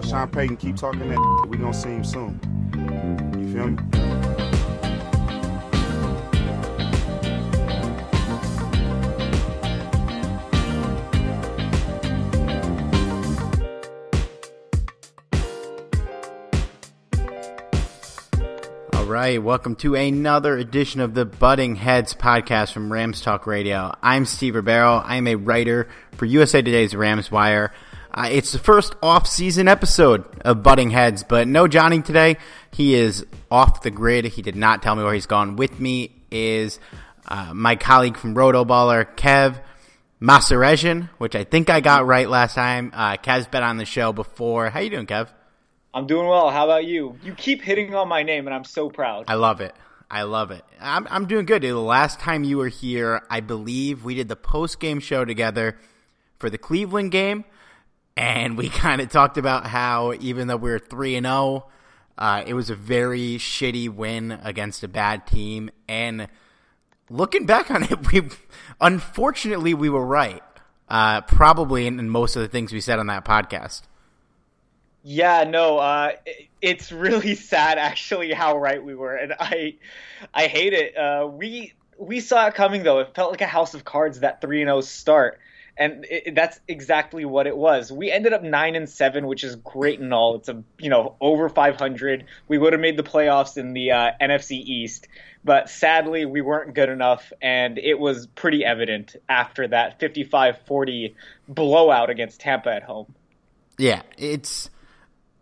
[0.00, 1.46] Tell Sean Payton keep talking that.
[1.50, 2.40] We gonna see him soon.
[3.38, 3.76] You feel me?
[18.94, 23.92] All right, welcome to another edition of the Butting Heads podcast from Rams Talk Radio.
[24.02, 25.02] I'm Steve Ribeiro.
[25.04, 27.70] I'm a writer for USA Today's Rams Wire.
[28.12, 32.38] Uh, it's the first off-season episode of Butting Heads, but no Johnny today.
[32.72, 34.24] He is off the grid.
[34.24, 35.56] He did not tell me where he's gone.
[35.56, 36.80] With me is
[37.28, 39.60] uh, my colleague from RotoBaller, Kev
[40.20, 42.90] Mahserejian, which I think I got right last time.
[42.94, 44.70] Uh, Kev's been on the show before.
[44.70, 45.28] How you doing, Kev?
[45.94, 46.50] I'm doing well.
[46.50, 47.16] How about you?
[47.22, 49.24] You keep hitting on my name, and I'm so proud.
[49.28, 49.74] I love it.
[50.10, 50.64] I love it.
[50.80, 51.62] I'm I'm doing good.
[51.62, 55.78] The last time you were here, I believe we did the post game show together
[56.38, 57.44] for the Cleveland game,
[58.20, 61.66] and we kind of talked about how even though we were three and zero,
[62.18, 65.70] uh, it was a very shitty win against a bad team.
[65.88, 66.28] And
[67.08, 68.28] looking back on it, we
[68.80, 70.42] unfortunately we were right.
[70.88, 73.82] Uh, probably in, in most of the things we said on that podcast.
[75.04, 76.12] Yeah, no, uh,
[76.60, 79.76] it's really sad actually how right we were, and I,
[80.34, 80.96] I hate it.
[80.96, 82.98] Uh, we we saw it coming though.
[82.98, 85.38] It felt like a house of cards that three and zero start,
[85.80, 87.90] and it, that's exactly what it was.
[87.90, 90.36] We ended up nine and seven, which is great and all.
[90.36, 92.26] It's a you know over five hundred.
[92.46, 95.08] We would have made the playoffs in the uh, NFC East,
[95.42, 101.14] but sadly we weren't good enough, and it was pretty evident after that 55-40
[101.48, 103.14] blowout against Tampa at home.
[103.78, 104.68] Yeah, it's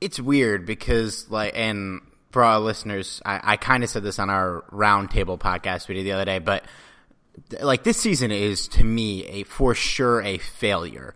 [0.01, 2.01] it's weird because like and
[2.31, 6.05] for our listeners i, I kind of said this on our roundtable podcast we did
[6.05, 6.63] the other day but
[7.61, 11.15] like this season is to me a for sure a failure.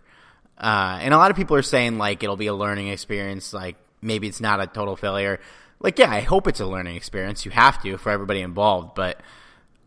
[0.57, 3.75] Uh, and a lot of people are saying like it'll be a learning experience like
[4.01, 5.39] maybe it's not a total failure.
[5.79, 7.45] Like yeah i hope it's a learning experience.
[7.45, 9.19] You have to for everybody involved but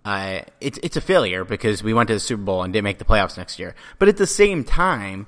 [0.04, 2.98] uh, it's it's a failure because we went to the super bowl and didn't make
[2.98, 3.74] the playoffs next year.
[3.98, 5.26] But at the same time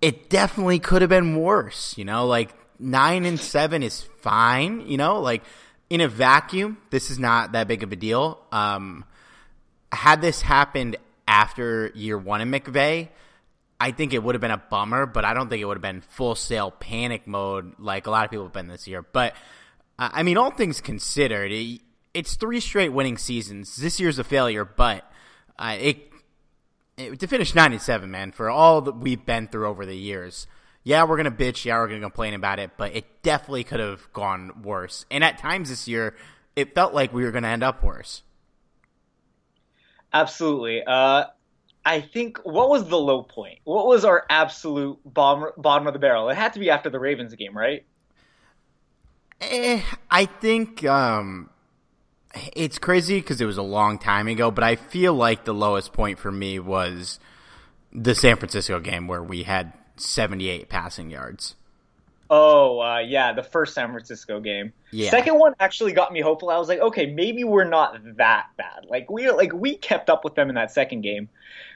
[0.00, 2.26] it definitely could have been worse you know?
[2.26, 4.86] Like nine and seven is fine.
[4.88, 5.42] You know, like
[5.88, 8.38] in a vacuum, this is not that big of a deal.
[8.50, 9.04] Um,
[9.92, 10.96] had this happened
[11.28, 13.08] after year one in McVay,
[13.78, 15.82] I think it would have been a bummer, but I don't think it would have
[15.82, 19.02] been full sail panic mode like a lot of people have been this year.
[19.02, 19.34] But
[19.98, 21.80] uh, I mean, all things considered, it,
[22.14, 23.76] it's three straight winning seasons.
[23.76, 25.10] This year's a failure, but
[25.58, 26.10] uh, it,
[26.96, 29.96] it to finish nine and seven, man, for all that we've been through over the
[29.96, 30.46] years.
[30.84, 31.64] Yeah, we're gonna bitch.
[31.64, 35.06] Yeah, we're gonna complain about it, but it definitely could have gone worse.
[35.10, 36.16] And at times this year,
[36.56, 38.22] it felt like we were gonna end up worse.
[40.12, 40.82] Absolutely.
[40.84, 41.24] Uh,
[41.84, 43.58] I think what was the low point?
[43.64, 46.28] What was our absolute bottom bottom of the barrel?
[46.28, 47.84] It had to be after the Ravens game, right?
[49.40, 51.50] Eh, I think um,
[52.54, 55.92] it's crazy because it was a long time ago, but I feel like the lowest
[55.92, 57.18] point for me was
[57.92, 61.56] the San Francisco game where we had 78 passing yards.
[62.34, 64.72] Oh, uh, yeah, the first San Francisco game.
[64.90, 65.10] Yeah.
[65.10, 66.48] Second one actually got me hopeful.
[66.48, 68.86] I was like, okay, maybe we're not that bad.
[68.88, 71.28] Like we like we kept up with them in that second game.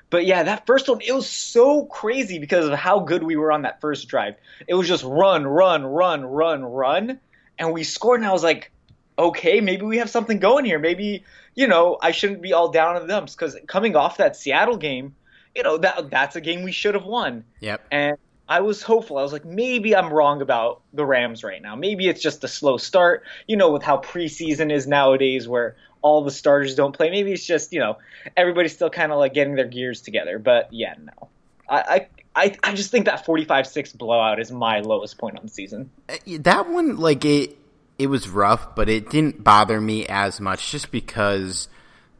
[0.08, 3.52] But yeah, that first one, it was so crazy because of how good we were
[3.52, 4.36] on that first drive.
[4.66, 7.20] It was just run, run, run, run, run.
[7.58, 8.72] And we scored, and I was like,
[9.18, 10.78] okay, maybe we have something going here.
[10.78, 11.24] Maybe,
[11.54, 14.78] you know, I shouldn't be all down on the dumps because coming off that Seattle
[14.78, 15.16] game,
[15.54, 17.44] you know, that that's a game we should have won.
[17.60, 17.86] Yep.
[17.90, 18.16] And
[18.48, 19.18] I was hopeful.
[19.18, 21.74] I was like, maybe I'm wrong about the Rams right now.
[21.74, 26.22] Maybe it's just a slow start, you know, with how preseason is nowadays where all
[26.22, 27.10] the starters don't play.
[27.10, 27.98] Maybe it's just, you know,
[28.36, 30.38] everybody's still kind of like getting their gears together.
[30.38, 31.28] But yeah, no.
[31.68, 32.06] I,
[32.36, 35.90] I, I just think that 45 6 blowout is my lowest point on the season.
[36.08, 37.56] Uh, that one, like, it
[37.98, 41.68] it was rough, but it didn't bother me as much just because,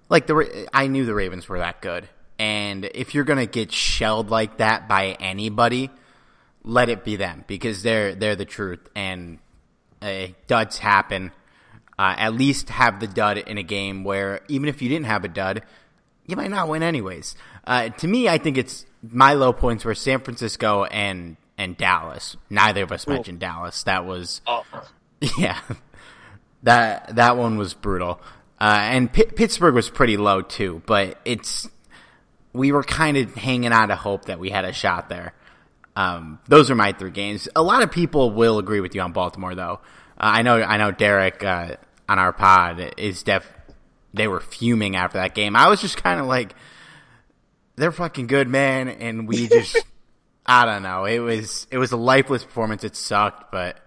[0.08, 2.08] like, the I knew the Ravens were that good.
[2.38, 5.90] And if you're to get shelled like that by anybody,
[6.67, 9.39] let it be them because they're they're the truth and
[10.03, 11.33] uh, duds happen.
[11.99, 15.25] Uh, at least have the dud in a game where even if you didn't have
[15.25, 15.63] a dud,
[16.27, 17.35] you might not win anyways.
[17.67, 22.37] Uh, to me, I think it's my low points were San Francisco and and Dallas.
[22.51, 23.85] Neither of us mentioned Dallas.
[23.85, 24.65] That was oh.
[25.39, 25.61] yeah,
[26.65, 28.21] that that one was brutal.
[28.61, 31.69] Uh, and P- Pittsburgh was pretty low too, but it's
[32.53, 35.33] we were kind of hanging out of hope that we had a shot there.
[35.96, 37.48] Um, those are my three games.
[37.56, 39.81] A lot of people will agree with you on Baltimore, though.
[40.19, 40.90] Uh, I know, I know.
[40.90, 41.76] Derek uh,
[42.08, 43.50] on our pod is def.
[44.12, 45.56] They were fuming after that game.
[45.56, 46.54] I was just kind of like,
[47.76, 49.76] they're fucking good, man, and we just,
[50.44, 51.06] I don't know.
[51.06, 52.84] It was it was a lifeless performance.
[52.84, 53.81] It sucked, but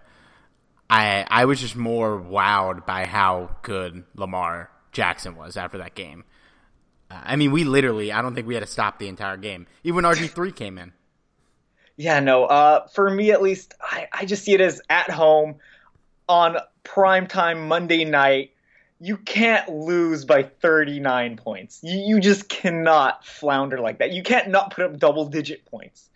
[0.88, 6.24] I I was just more wowed by how good Lamar Jackson was after that game.
[7.08, 9.66] Uh, I mean, we literally, I don't think we had to stop the entire game.
[9.84, 10.92] Even RG three came in.
[12.00, 12.46] Yeah, no.
[12.46, 15.56] Uh, for me, at least, I, I just see it as at home
[16.30, 18.52] on primetime Monday night.
[19.00, 21.80] You can't lose by 39 points.
[21.82, 24.12] You, you just cannot flounder like that.
[24.12, 26.08] You can't not put up double digit points.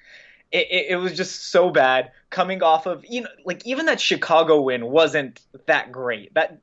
[0.51, 4.01] It, it, it, was just so bad coming off of you know like even that
[4.01, 6.33] Chicago win wasn't that great.
[6.33, 6.61] That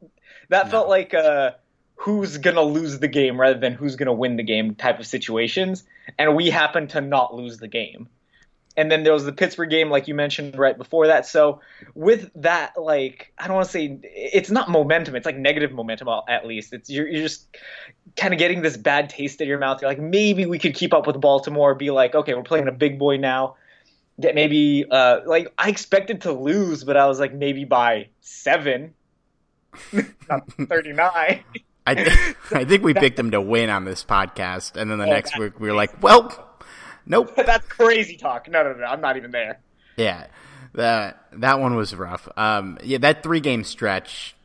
[0.49, 0.71] that no.
[0.71, 1.51] felt like uh
[1.93, 5.83] who's gonna lose the game rather than who's gonna win the game type of situations,
[6.17, 8.09] and we happened to not lose the game
[8.77, 11.25] and then there was the Pittsburgh game, like you mentioned right before that.
[11.25, 11.59] So
[11.93, 16.07] with that, like I don't want to say it's not momentum; it's like negative momentum
[16.27, 16.73] at least.
[16.73, 17.47] It's you're, you're just
[18.15, 19.81] kind of getting this bad taste in your mouth.
[19.81, 21.75] You're like, maybe we could keep up with Baltimore.
[21.75, 23.55] Be like, okay, we're playing a big boy now.
[24.19, 28.93] Get maybe uh, like I expected to lose, but I was like maybe by seven,
[30.29, 31.43] not thirty nine.
[31.85, 35.05] I, th- I think we picked them to win on this podcast, and then the
[35.05, 36.50] oh, next week we were like, well
[37.05, 37.35] Nope.
[37.45, 38.49] That's crazy talk.
[38.49, 38.85] No, no, no.
[38.85, 39.59] I'm not even there.
[39.97, 40.27] Yeah.
[40.73, 42.29] That that one was rough.
[42.37, 44.35] Um, yeah, that three game stretch,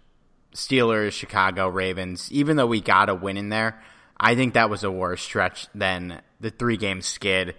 [0.55, 2.31] Steelers, Chicago, Ravens.
[2.33, 3.81] Even though we got a win in there,
[4.19, 7.55] I think that was a worse stretch than the three game skid.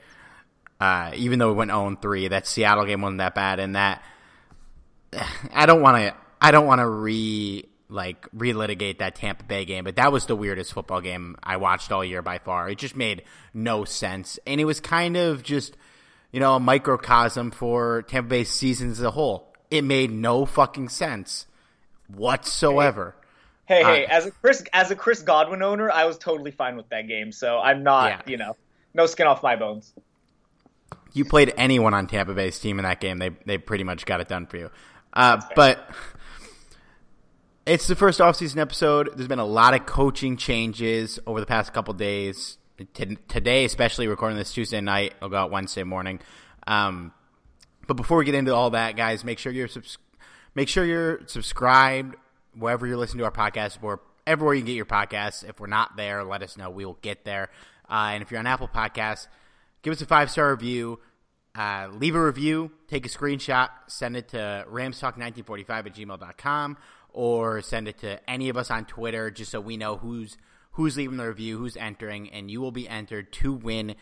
[0.80, 4.04] Uh, even though we went 0 3, that Seattle game wasn't that bad, and that
[5.54, 6.16] I don't want to.
[6.40, 10.36] I don't want to re like relitigate that Tampa Bay game, but that was the
[10.36, 12.70] weirdest football game I watched all year by far.
[12.70, 15.78] It just made no sense, and it was kind of just
[16.32, 19.54] you know a microcosm for Tampa Bay's season as a whole.
[19.72, 21.46] It made no fucking sense
[22.08, 23.16] whatsoever.
[23.66, 26.78] Hey, hey, uh, as a Chris as a Chris Godwin owner, I was totally fine
[26.78, 28.22] with that game, so I'm not yeah.
[28.32, 28.56] you know
[28.94, 29.94] no skin off my bones.
[31.14, 34.22] You played anyone on Tampa Bay's team in that game, they they pretty much got
[34.22, 34.70] it done for you.
[35.14, 35.90] Uh, but
[37.68, 39.10] it's the first offseason episode.
[39.16, 42.58] There's been a lot of coaching changes over the past couple days.
[42.94, 46.22] T- today, especially recording this Tuesday night, I'll go out Wednesday morning.
[46.66, 47.12] Um,
[47.86, 49.98] but before we get into all that, guys, make sure you're subs-
[50.56, 52.16] make sure you're subscribed
[52.58, 55.48] wherever you're listening to our podcast or everywhere you get your podcasts.
[55.48, 56.70] If we're not there, let us know.
[56.70, 57.50] We will get there.
[57.90, 59.28] Uh, and if you're on Apple Podcasts,
[59.82, 61.00] give us a five star review.
[61.54, 66.78] Uh, leave a review, take a screenshot, send it to ramstalk1945 at gmail.com,
[67.18, 70.38] or send it to any of us on Twitter just so we know who's
[70.74, 73.96] who's leaving the review, who's entering, and you will be entered to win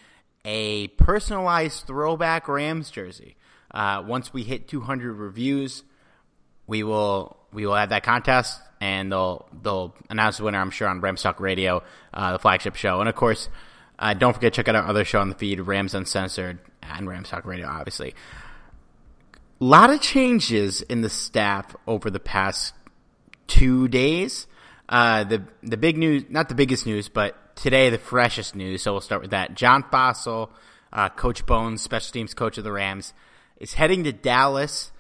[0.44, 3.38] a personalized throwback Rams jersey.
[3.72, 5.84] Uh, once we hit 200 reviews,
[6.68, 10.60] we will we will have that contest, and they'll they'll announce the winner.
[10.60, 13.48] I'm sure on Rams Talk Radio, uh, the flagship show, and of course,
[13.98, 17.08] uh, don't forget to check out our other show on the feed, Rams Uncensored, and
[17.08, 17.66] Rams Talk Radio.
[17.66, 18.14] Obviously,
[19.62, 22.74] a lot of changes in the staff over the past
[23.48, 24.48] two days.
[24.88, 28.84] Uh, the the big news, not the biggest news, but today the freshest news.
[28.84, 29.56] So we'll start with that.
[29.56, 30.50] John Fassel,
[30.94, 33.14] uh, Coach Bones, special teams coach of the Rams,
[33.58, 34.92] is heading to Dallas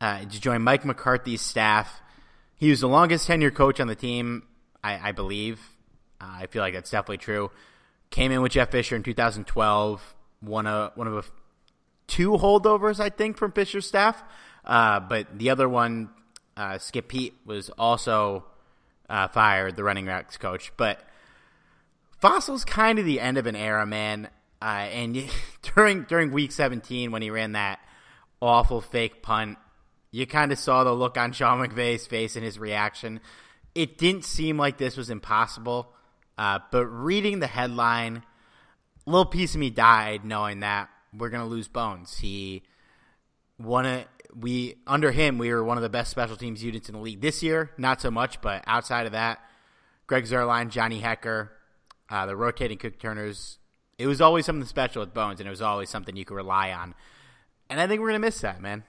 [0.00, 2.00] uh, to join Mike McCarthy's staff.
[2.56, 4.46] He was the longest tenure coach on the team,
[4.84, 5.60] I, I believe.
[6.20, 7.50] Uh, I feel like that's definitely true.
[8.10, 10.14] Came in with Jeff Fisher in 2012.
[10.40, 11.24] One of one of a,
[12.06, 14.22] two holdovers, I think, from Fisher's staff.
[14.64, 16.10] Uh, but the other one,
[16.60, 18.44] uh, Skip Peete was also
[19.08, 20.72] uh, fired, the running backs coach.
[20.76, 21.00] But
[22.20, 24.28] Fassel's kind of the end of an era, man.
[24.60, 25.30] Uh, and
[25.74, 27.80] during during week 17, when he ran that
[28.42, 29.56] awful fake punt,
[30.10, 33.20] you kind of saw the look on Sean McVay's face and his reaction.
[33.74, 35.90] It didn't seem like this was impossible,
[36.36, 38.22] uh, but reading the headline,
[39.06, 42.18] a little piece of me died knowing that we're gonna lose Bones.
[42.18, 42.64] He
[43.58, 44.08] won it.
[44.34, 47.20] We under him, we were one of the best special teams units in the league
[47.20, 47.70] this year.
[47.76, 49.40] Not so much, but outside of that,
[50.06, 51.48] Greg Zuerlein, Johnny Hekker,
[52.08, 53.58] uh, the rotating kick turners.
[53.98, 56.72] It was always something special with Bones, and it was always something you could rely
[56.72, 56.94] on.
[57.68, 58.84] And I think we're gonna miss that, man.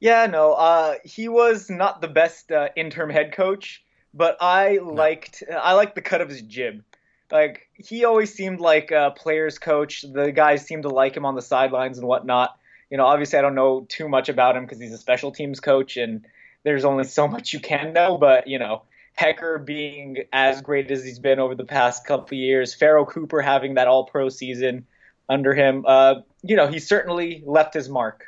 [0.00, 4.90] Yeah, no, uh, he was not the best uh, interim head coach, but I no.
[4.90, 6.84] liked I liked the cut of his jib.
[7.32, 10.02] Like he always seemed like a players coach.
[10.02, 12.58] The guys seemed to like him on the sidelines and whatnot.
[12.94, 15.58] You know, obviously I don't know too much about him because he's a special teams
[15.58, 16.24] coach, and
[16.62, 18.18] there's only so much you can know.
[18.18, 18.82] But you know,
[19.18, 23.74] Hekker being as great as he's been over the past couple years, Pharoh Cooper having
[23.74, 24.86] that All Pro season
[25.28, 28.26] under him, uh, you know, he certainly left his mark.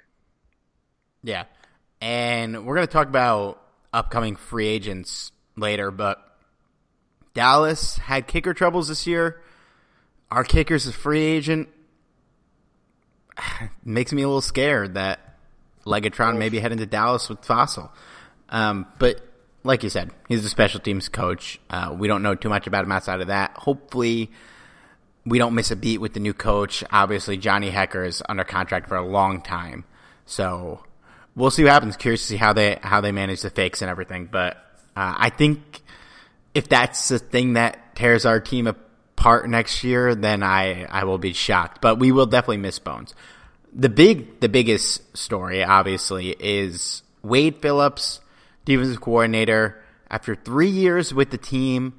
[1.23, 1.45] Yeah,
[2.01, 6.19] and we're going to talk about upcoming free agents later, but
[7.35, 9.41] Dallas had kicker troubles this year.
[10.29, 11.69] Our kicker's a free agent.
[13.85, 15.21] Makes me a little scared that
[15.85, 17.91] Legatron may be heading to Dallas with Fassel.
[18.49, 19.21] Um, but
[19.65, 21.61] like you said, he's a special teams coach.
[21.71, 23.53] Uh, we don't know too much about him outside of that.
[23.57, 24.31] Hopefully,
[25.25, 26.85] we don't miss a beat with the new coach.
[26.91, 29.85] Obviously, Johnny Hekker is under contract for a long time,
[30.25, 30.85] so
[31.35, 31.97] we'll see what happens.
[31.97, 34.29] Curious to see how they how they manage the fakes and everything.
[34.31, 34.57] But
[34.95, 35.83] uh, I think
[36.55, 38.69] if that's the thing that tears our team
[39.17, 41.81] apart next year, then I I will be shocked.
[41.81, 43.15] But we will definitely miss Bones.
[43.73, 48.21] The big the biggest story, obviously, is Wade Phillips,
[48.65, 49.83] defensive coordinator.
[50.09, 51.95] After three years with the team,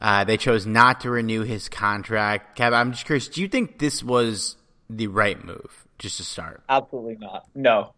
[0.00, 2.58] uh, they chose not to renew his contract.
[2.58, 3.28] Kev, I'm just curious.
[3.28, 4.56] Do you think this was
[4.90, 6.62] the right move, just to start?
[6.68, 7.46] Absolutely not.
[7.54, 7.94] No,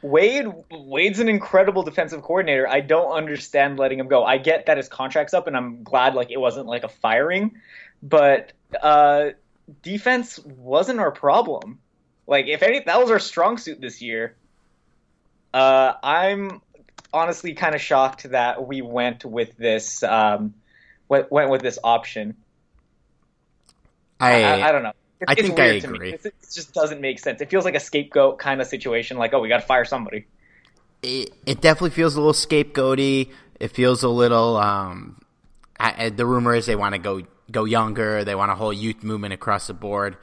[0.00, 2.68] Wade Wade's an incredible defensive coordinator.
[2.68, 4.24] I don't understand letting him go.
[4.24, 7.56] I get that his contract's up, and I'm glad like it wasn't like a firing,
[8.02, 9.30] but uh,
[9.82, 11.80] defense wasn't our problem.
[12.26, 14.36] Like if any, that was our strong suit this year.
[15.52, 16.60] Uh, I'm
[17.12, 20.54] honestly kind of shocked that we went with this um,
[21.08, 22.36] went, went with this option.
[24.20, 24.92] I, I, I don't know.
[25.26, 26.12] I think I agree.
[26.12, 27.40] It just doesn't make sense.
[27.40, 29.16] It feels like a scapegoat kind of situation.
[29.16, 30.26] Like, oh, we got to fire somebody.
[31.02, 33.30] It, it, definitely feels a little scapegoaty.
[33.58, 34.56] It feels a little.
[34.56, 35.20] Um,
[35.78, 38.24] I, the rumor is they want to go go younger.
[38.24, 40.16] They want a whole youth movement across the board.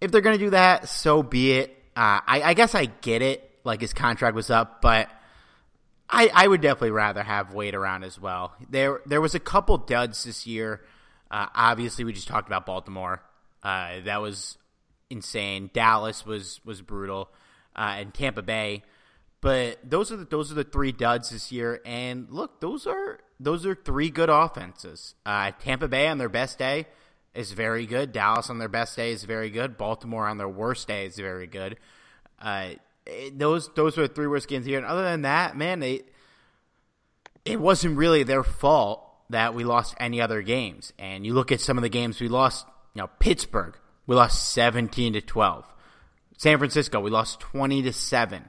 [0.00, 1.70] If they're going to do that, so be it.
[1.96, 3.50] Uh, I, I guess I get it.
[3.64, 5.08] Like his contract was up, but
[6.08, 8.54] I, I would definitely rather have Wade around as well.
[8.68, 10.82] There there was a couple duds this year.
[11.30, 13.22] Uh, obviously, we just talked about Baltimore.
[13.64, 14.58] Uh, that was
[15.10, 15.70] insane.
[15.72, 17.30] Dallas was was brutal,
[17.74, 18.82] uh, and Tampa Bay.
[19.40, 21.80] But those are the those are the three duds this year.
[21.84, 25.14] And look, those are those are three good offenses.
[25.24, 26.86] Uh, Tampa Bay on their best day
[27.34, 28.12] is very good.
[28.12, 29.76] Dallas on their best day is very good.
[29.76, 31.76] Baltimore on their worst day is very good.
[32.40, 32.70] Uh,
[33.32, 34.78] those those are the three worst games here.
[34.78, 36.08] And other than that, man, it
[37.44, 40.92] it wasn't really their fault that we lost any other games.
[40.98, 42.66] And you look at some of the games we lost
[43.02, 45.64] know, Pittsburgh, we lost 17 to 12.
[46.36, 48.48] San Francisco, we lost 20 to 7.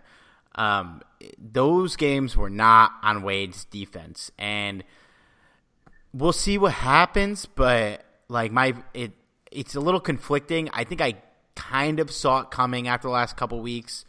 [0.55, 1.01] Um,
[1.37, 4.31] those games were not on Wade's defense.
[4.37, 4.83] And
[6.13, 9.11] we'll see what happens, but like my it
[9.51, 10.69] it's a little conflicting.
[10.73, 11.15] I think I
[11.55, 14.05] kind of saw it coming after the last couple weeks,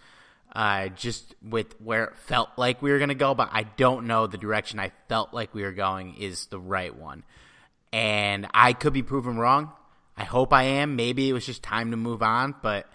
[0.55, 4.27] uh, just with where it felt like we were to go, but I don't know
[4.27, 7.25] the direction I felt like we were going is the right one.
[7.93, 9.71] And I could be proven wrong.
[10.17, 10.97] I hope I am.
[10.97, 12.87] Maybe it was just time to move on, but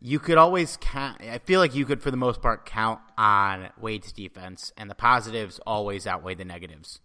[0.00, 1.20] you could always count.
[1.22, 4.94] I feel like you could, for the most part, count on Wade's defense, and the
[4.94, 7.00] positives always outweigh the negatives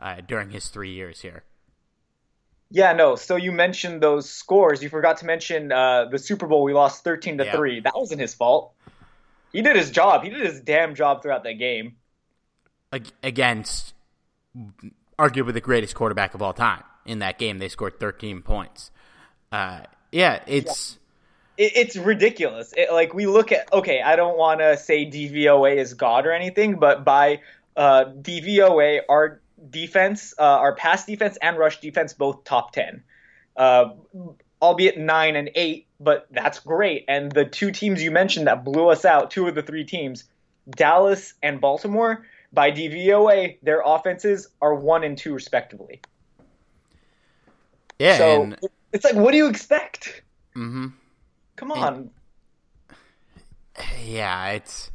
[0.00, 1.44] uh, during his three years here.
[2.70, 3.16] Yeah, no.
[3.16, 4.82] So you mentioned those scores.
[4.82, 6.62] You forgot to mention uh, the Super Bowl.
[6.62, 7.80] We lost thirteen to three.
[7.80, 8.72] That wasn't his fault.
[9.52, 10.22] He did his job.
[10.22, 11.96] He did his damn job throughout that game.
[13.22, 13.94] Against
[15.18, 18.90] arguably the greatest quarterback of all time in that game, they scored thirteen points.
[19.52, 19.80] Uh,
[20.12, 20.92] yeah, it's.
[20.92, 20.96] Yeah
[21.62, 22.72] it's ridiculous.
[22.74, 26.32] It, like we look at okay, I don't want to say DVOA is god or
[26.32, 27.40] anything, but by
[27.76, 33.02] uh, DVOA, our defense, uh, our pass defense and rush defense both top ten,
[33.58, 33.90] uh,
[34.62, 37.04] albeit nine and eight, but that's great.
[37.08, 40.24] And the two teams you mentioned that blew us out, two of the three teams,
[40.70, 42.24] Dallas and Baltimore,
[42.54, 46.00] by DVOA, their offenses are one and two respectively.
[48.00, 48.58] Yeah, so and...
[48.92, 50.22] it's like, what do you expect?
[50.56, 50.86] Mm-hmm.
[51.56, 52.10] Come on.
[54.02, 54.90] yeah, it's.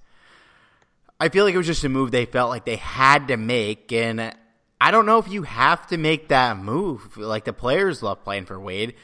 [1.19, 3.93] I feel like it was just a move they felt like they had to make,
[3.93, 4.33] and
[4.81, 7.15] I don't know if you have to make that move.
[7.15, 8.95] Like the players love playing for Wade,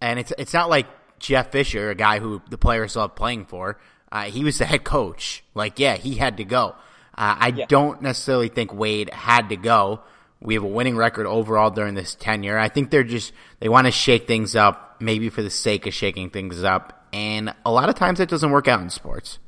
[0.00, 0.86] and it's it's not like
[1.18, 3.78] Jeff Fisher, a guy who the players love playing for.
[4.10, 5.44] Uh, he was the head coach.
[5.54, 6.74] Like, yeah, he had to go.
[7.14, 7.66] Uh, I yeah.
[7.68, 10.00] don't necessarily think Wade had to go.
[10.40, 12.58] We have a winning record overall during this tenure.
[12.58, 15.94] I think they're just they want to shake things up, maybe for the sake of
[15.94, 19.38] shaking things up, and a lot of times that doesn't work out in sports.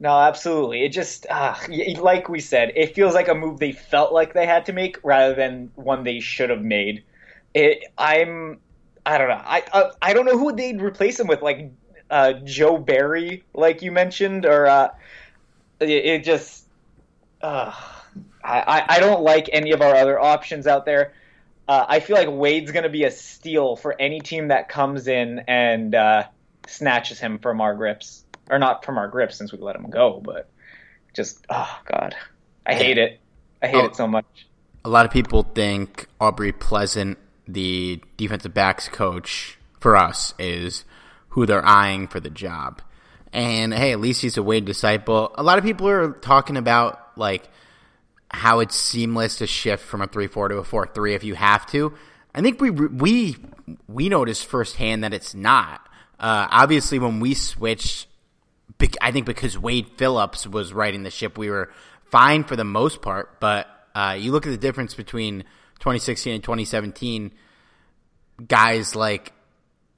[0.00, 0.84] No, absolutely.
[0.84, 1.54] It just uh,
[1.98, 4.98] like we said, it feels like a move they felt like they had to make
[5.04, 7.04] rather than one they should have made.
[7.54, 8.58] It, I'm,
[9.06, 9.40] I don't know.
[9.42, 11.70] I, I, I don't know who they'd replace him with, like
[12.10, 14.88] uh, Joe Barry, like you mentioned, or uh,
[15.78, 16.66] it, it just.
[17.40, 17.72] Uh,
[18.44, 21.14] I, I don't like any of our other options out there.
[21.66, 25.08] Uh, I feel like Wade's going to be a steal for any team that comes
[25.08, 26.24] in and uh,
[26.66, 30.20] snatches him from our grips, or not from our grips since we let him go,
[30.22, 30.50] but
[31.14, 32.14] just oh god,
[32.66, 33.20] I hate it.
[33.62, 34.26] I hate oh, it so much.
[34.84, 37.16] A lot of people think Aubrey Pleasant,
[37.48, 40.84] the defensive backs coach for us, is
[41.30, 42.82] who they're eyeing for the job.
[43.32, 45.34] And hey, at least he's a Wade disciple.
[45.36, 47.48] A lot of people are talking about like
[48.34, 51.34] how it's seamless to shift from a three four to a four three if you
[51.34, 51.94] have to.
[52.34, 53.36] I think we we
[53.88, 55.88] we noticed firsthand that it's not.
[56.18, 58.08] Uh, obviously, when we switched,
[59.00, 61.70] I think because Wade Phillips was riding the ship, we were
[62.10, 63.40] fine for the most part.
[63.40, 65.42] But uh, you look at the difference between
[65.80, 67.32] 2016 and 2017.
[68.48, 69.32] Guys like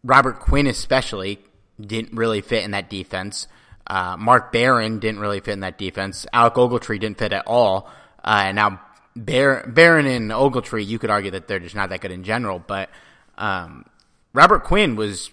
[0.05, 1.39] Robert Quinn, especially,
[1.81, 3.49] didn't really fit in that defense.
[3.87, 6.27] Uh, Mark Barron didn't really fit in that defense.
[6.33, 7.91] Alec Ogletree didn't fit at all.
[8.27, 8.81] Uh, now,
[9.15, 12.59] Bar- Barron and Ogletree, you could argue that they're just not that good in general,
[12.59, 12.91] but
[13.39, 13.87] um,
[14.33, 15.31] Robert Quinn was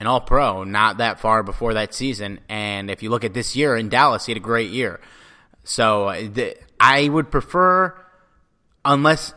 [0.00, 3.54] an All Pro not that far before that season, and if you look at this
[3.54, 5.00] year in Dallas, he had a great year.
[5.62, 6.08] So
[6.80, 7.98] I would prefer,
[8.84, 9.32] unless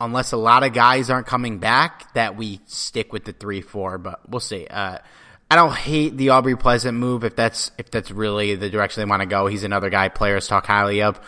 [0.00, 3.98] unless a lot of guys aren't coming back, that we stick with the three four.
[3.98, 4.66] But we'll see.
[4.66, 4.98] Uh,
[5.50, 9.10] I don't hate the Aubrey Pleasant move if that's if that's really the direction they
[9.10, 9.46] want to go.
[9.46, 11.20] He's another guy players talk highly of.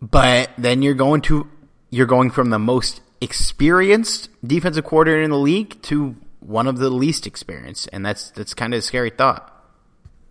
[0.00, 1.48] But then you're going to
[1.90, 6.90] you're going from the most experienced defensive coordinator in the league to one of the
[6.90, 9.54] least experienced, and that's that's kind of a scary thought.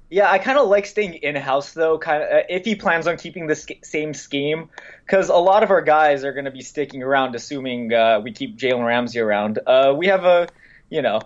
[0.10, 1.97] Yeah, I kind of like staying in house though.
[1.97, 4.69] Kind of if he plans on keeping the sk- same scheme,
[5.06, 8.32] because a lot of our guys are going to be sticking around, assuming uh, we
[8.32, 9.60] keep Jalen Ramsey around.
[9.67, 10.47] Uh, we have a,
[10.89, 11.19] you know,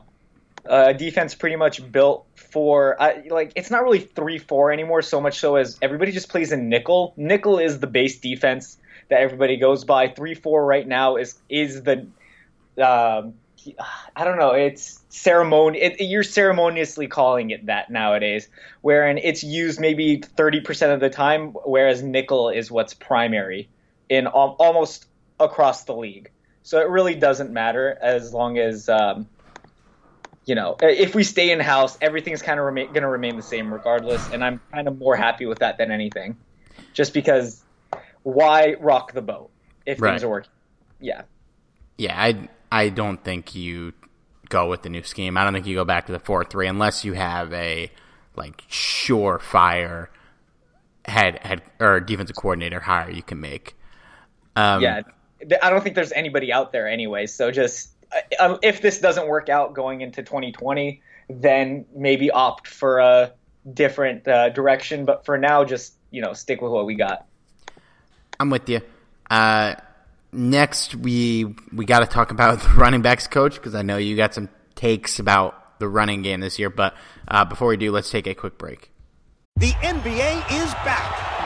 [0.65, 5.01] a defense pretty much built for uh, like it's not really three four anymore.
[5.01, 7.13] So much so as everybody just plays in nickel.
[7.17, 8.77] Nickel is the base defense
[9.09, 10.09] that everybody goes by.
[10.09, 12.07] Three four right now is is the
[12.77, 13.33] um,
[14.15, 14.51] I don't know.
[14.51, 15.79] It's ceremony.
[15.79, 18.49] It, you're ceremoniously calling it that nowadays,
[18.81, 23.69] wherein it's used maybe thirty percent of the time, whereas nickel is what's primary
[24.09, 25.05] in al- almost
[25.39, 26.29] across the league.
[26.63, 29.27] So it really doesn't matter as long as um,
[30.45, 33.71] you know, if we stay in house, everything's kind of going to remain the same
[33.71, 34.27] regardless.
[34.31, 36.37] And I'm kind of more happy with that than anything,
[36.93, 37.63] just because
[38.23, 39.51] why rock the boat
[39.85, 40.11] if right.
[40.11, 40.51] things are working?
[40.99, 41.23] Yeah.
[41.97, 43.93] Yeah, I I don't think you
[44.49, 45.37] go with the new scheme.
[45.37, 47.91] I don't think you go back to the four three unless you have a
[48.35, 50.07] like surefire
[51.05, 53.75] head head or defensive coordinator hire you can make.
[54.55, 55.01] Um, yeah,
[55.61, 57.27] I don't think there's anybody out there anyway.
[57.27, 57.91] So just
[58.39, 63.33] um, if this doesn't work out going into 2020, then maybe opt for a
[63.73, 65.05] different uh, direction.
[65.05, 67.25] But for now, just you know, stick with what we got.
[68.39, 68.81] I'm with you.
[69.29, 69.75] Uh,
[70.31, 74.15] next, we we got to talk about the running backs coach because I know you
[74.15, 76.69] got some takes about the running game this year.
[76.69, 76.95] But
[77.27, 78.91] uh, before we do, let's take a quick break.
[79.57, 81.30] The NBA is back.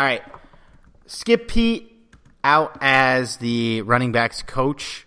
[0.00, 0.22] All right.
[1.06, 1.90] Skip Peete
[2.42, 5.06] out as the running backs coach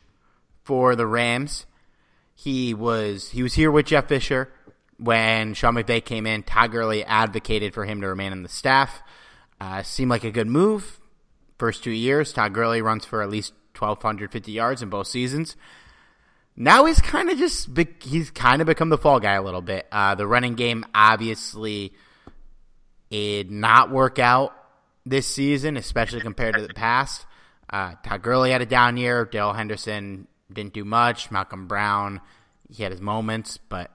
[0.63, 1.65] for the Rams.
[2.35, 4.51] He was he was here with Jeff Fisher
[4.97, 6.43] when Sean McVay came in.
[6.43, 9.01] Todd Gurley advocated for him to remain on the staff.
[9.59, 10.99] Uh, seemed like a good move.
[11.57, 15.55] First two years, Todd Gurley runs for at least 1,250 yards in both seasons.
[16.55, 17.69] Now he's kind of just
[18.01, 19.87] he's kind of become the fall guy a little bit.
[19.91, 21.93] Uh, the running game obviously
[23.09, 24.53] did not work out
[25.09, 27.25] this season, especially compared to the past.
[27.69, 29.25] Uh, Todd Gurley had a down year.
[29.25, 31.31] Dale Henderson didn't do much.
[31.31, 32.21] Malcolm Brown,
[32.69, 33.57] he had his moments.
[33.57, 33.91] But,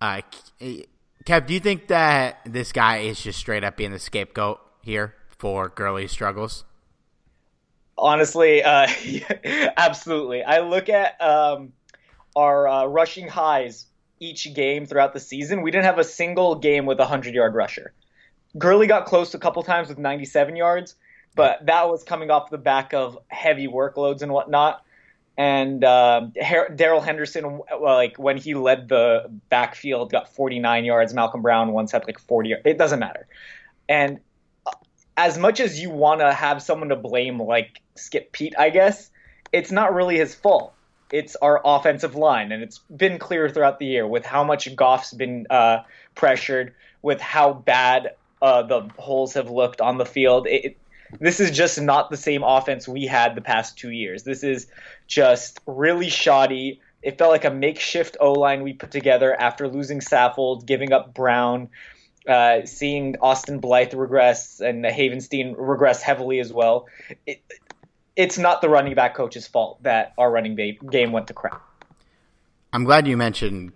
[0.00, 0.22] uh,
[0.60, 5.14] Kev, do you think that this guy is just straight up being the scapegoat here
[5.28, 6.64] for Gurley's struggles?
[7.98, 8.88] Honestly, uh,
[9.76, 10.42] absolutely.
[10.42, 11.72] I look at um,
[12.34, 13.86] our uh, rushing highs
[14.18, 15.62] each game throughout the season.
[15.62, 17.92] We didn't have a single game with a 100 yard rusher.
[18.58, 20.94] Gurley got close a couple times with 97 yards,
[21.34, 24.84] but that was coming off the back of heavy workloads and whatnot.
[25.38, 26.26] And uh,
[26.74, 31.14] Darrell Henderson, like when he led the backfield, got 49 yards.
[31.14, 32.56] Malcolm Brown once had like 40.
[32.64, 33.26] It doesn't matter.
[33.88, 34.20] And
[34.66, 34.72] uh,
[35.16, 39.10] as much as you want to have someone to blame, like Skip Peete, I guess
[39.52, 40.74] it's not really his fault.
[41.10, 45.12] It's our offensive line, and it's been clear throughout the year with how much Goff's
[45.12, 45.80] been uh,
[46.14, 50.46] pressured, with how bad uh, the holes have looked on the field.
[50.48, 50.78] It, it,
[51.20, 54.24] this is just not the same offense we had the past two years.
[54.24, 54.66] This is
[55.06, 56.80] just really shoddy.
[57.02, 61.14] It felt like a makeshift O line we put together after losing Saffold, giving up
[61.14, 61.68] Brown,
[62.26, 66.86] uh, seeing Austin Blythe regress and Havenstein regress heavily as well.
[67.26, 67.42] It,
[68.16, 71.62] it's not the running back coach's fault that our running game went to crap.
[72.72, 73.72] I'm glad you mentioned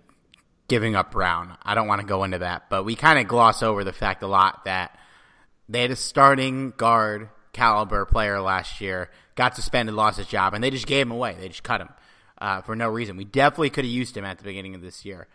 [0.67, 1.57] giving up Brown.
[1.63, 4.23] I don't want to go into that, but we kind of gloss over the fact
[4.23, 4.97] a lot that
[5.69, 10.63] they had a starting guard caliber player last year, got suspended, lost his job, and
[10.63, 11.35] they just gave him away.
[11.39, 11.89] They just cut him
[12.39, 13.17] uh, for no reason.
[13.17, 15.27] We definitely could have used him at the beginning of this year,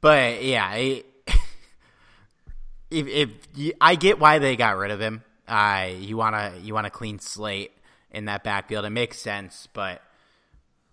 [0.00, 1.06] but yeah, it,
[2.90, 6.74] if, if I get why they got rid of him, uh, you want to you
[6.74, 7.72] want a clean slate
[8.12, 8.84] in that backfield.
[8.84, 10.00] It makes sense, but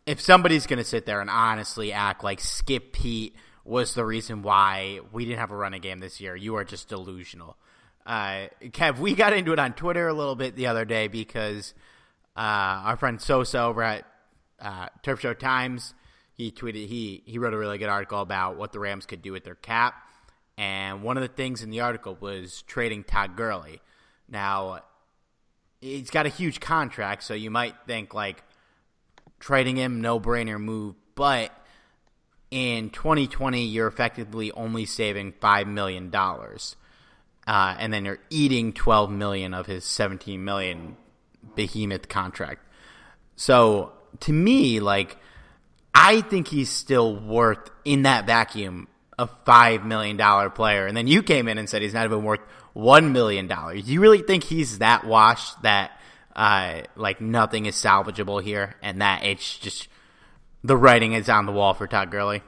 [0.08, 3.36] if somebody's going to sit there and honestly act like Skip Peete
[3.68, 6.36] was the reason why we didn't have a running game this year.
[6.36, 7.58] You are just delusional.
[8.06, 11.74] Uh, Kev, we got into it on Twitter a little bit the other day because
[12.38, 12.40] uh,
[12.86, 14.06] our friend Sosa over at
[14.60, 15.94] uh, Turf Show Times,
[16.34, 19.32] he tweeted he he wrote a really good article about what the Rams could do
[19.32, 19.96] with their cap,
[20.58, 23.82] and one of the things in the article was trading Todd Gurley.
[24.30, 24.82] Now,
[25.82, 28.44] he's got a huge contract, so you might think like
[29.40, 31.52] trading him no brainer move, but
[32.52, 36.76] in 2020 you're effectively only saving five million dollars,
[37.46, 40.98] uh, and then you're eating 12 million of his 17 million
[41.56, 42.62] behemoth contract.
[43.36, 45.18] So to me, like
[45.94, 48.88] I think he's still worth in that vacuum
[49.20, 52.24] a five million dollar player, and then you came in and said he's not even
[52.24, 52.42] worth
[52.74, 53.84] one million dollars.
[53.84, 55.92] Do you really think he's that washed that
[56.36, 59.88] uh, like nothing is salvageable here, and that it's just
[60.64, 62.42] the writing is on the wall for Todd Gurley?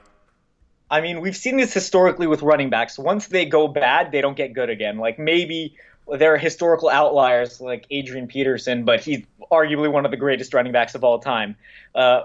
[0.90, 2.98] I mean, we've seen this historically with running backs.
[2.98, 4.98] Once they go bad, they don't get good again.
[4.98, 5.76] Like maybe
[6.12, 10.72] there are historical outliers like Adrian Peterson, but he's arguably one of the greatest running
[10.72, 11.56] backs of all time.
[11.94, 12.22] Uh,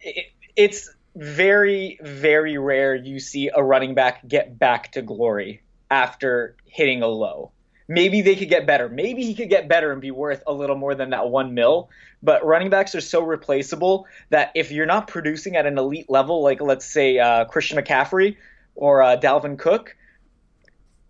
[0.00, 6.56] it, it's very, very rare you see a running back get back to glory after
[6.64, 7.52] hitting a low
[7.90, 8.88] maybe they could get better.
[8.88, 11.90] Maybe he could get better and be worth a little more than that one mil.
[12.22, 16.42] But running backs are so replaceable that if you're not producing at an elite level,
[16.42, 18.36] like let's say uh, Christian McCaffrey
[18.74, 19.96] or uh, Dalvin Cook,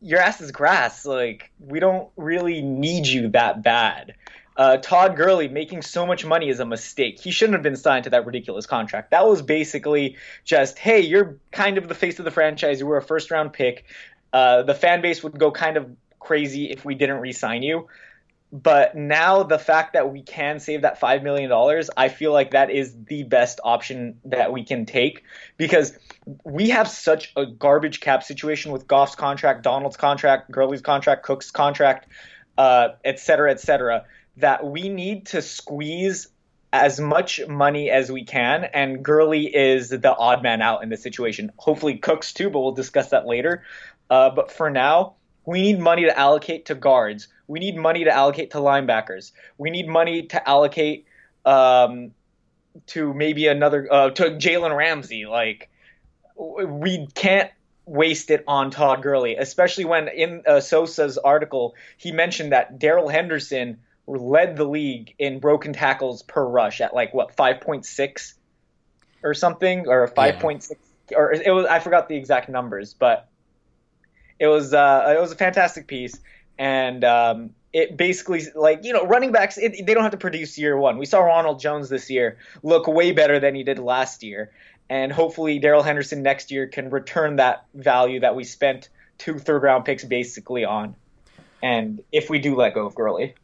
[0.00, 1.04] your ass is grass.
[1.04, 4.14] Like we don't really need you that bad.
[4.56, 7.18] uh, Todd Gurley making so much money is a mistake.
[7.18, 9.10] He shouldn't have been signed to that ridiculous contract.
[9.10, 12.80] That was basically just, hey, you're kind of the face of the franchise.
[12.80, 13.84] You were a first round pick.
[14.32, 17.88] Uh, the fan base would go kind of crazy if we didn't re sign you.
[18.52, 21.52] But now the fact that we can save that $5 million,
[21.96, 25.22] I feel like that is the best option that we can take
[25.56, 25.96] because
[26.44, 31.52] we have such a garbage cap situation with Goff's contract, Donald's contract, Gurley's contract, Cooks'
[31.52, 32.08] contract,
[32.58, 34.04] uh, et cetera, et cetera,
[34.38, 36.26] that we need to squeeze
[36.72, 38.64] as much money as we can.
[38.64, 41.52] And Gurley is the odd man out in this situation.
[41.56, 43.62] Hopefully Cooks too, but we'll discuss that later.
[44.08, 47.28] Uh, but for now, we need money to allocate to guards.
[47.50, 49.32] We need money to allocate to linebackers.
[49.58, 51.06] We need money to allocate
[51.44, 52.12] um,
[52.86, 55.26] to maybe another uh, to Jalen Ramsey.
[55.26, 55.68] Like
[56.36, 57.50] we can't
[57.86, 63.08] waste it on Todd Gurley, especially when in uh, Sosa's article he mentioned that Darrell
[63.08, 68.34] Henderson led the league in broken tackles per rush at like what 5.6
[69.24, 70.70] or something or 5.6
[71.10, 71.18] yeah.
[71.18, 73.26] or it was I forgot the exact numbers, but
[74.38, 76.16] it was uh, it was a fantastic piece
[76.60, 80.58] and um, it basically like you know running backs it, they don't have to produce
[80.58, 80.98] year one.
[80.98, 84.52] We saw Ronald Jones this year look way better than he did last year,
[84.88, 89.62] and hopefully Darrell Henderson next year can return that value that we spent two third
[89.62, 90.94] round picks basically on.
[91.62, 93.34] And if we do let go of Gurley,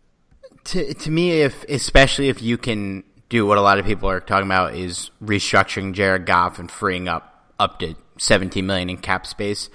[0.64, 4.20] to to me, if especially if you can do what a lot of people are
[4.20, 9.26] talking about is restructuring Jared Goff and freeing up up to 17 million in cap
[9.26, 9.70] space.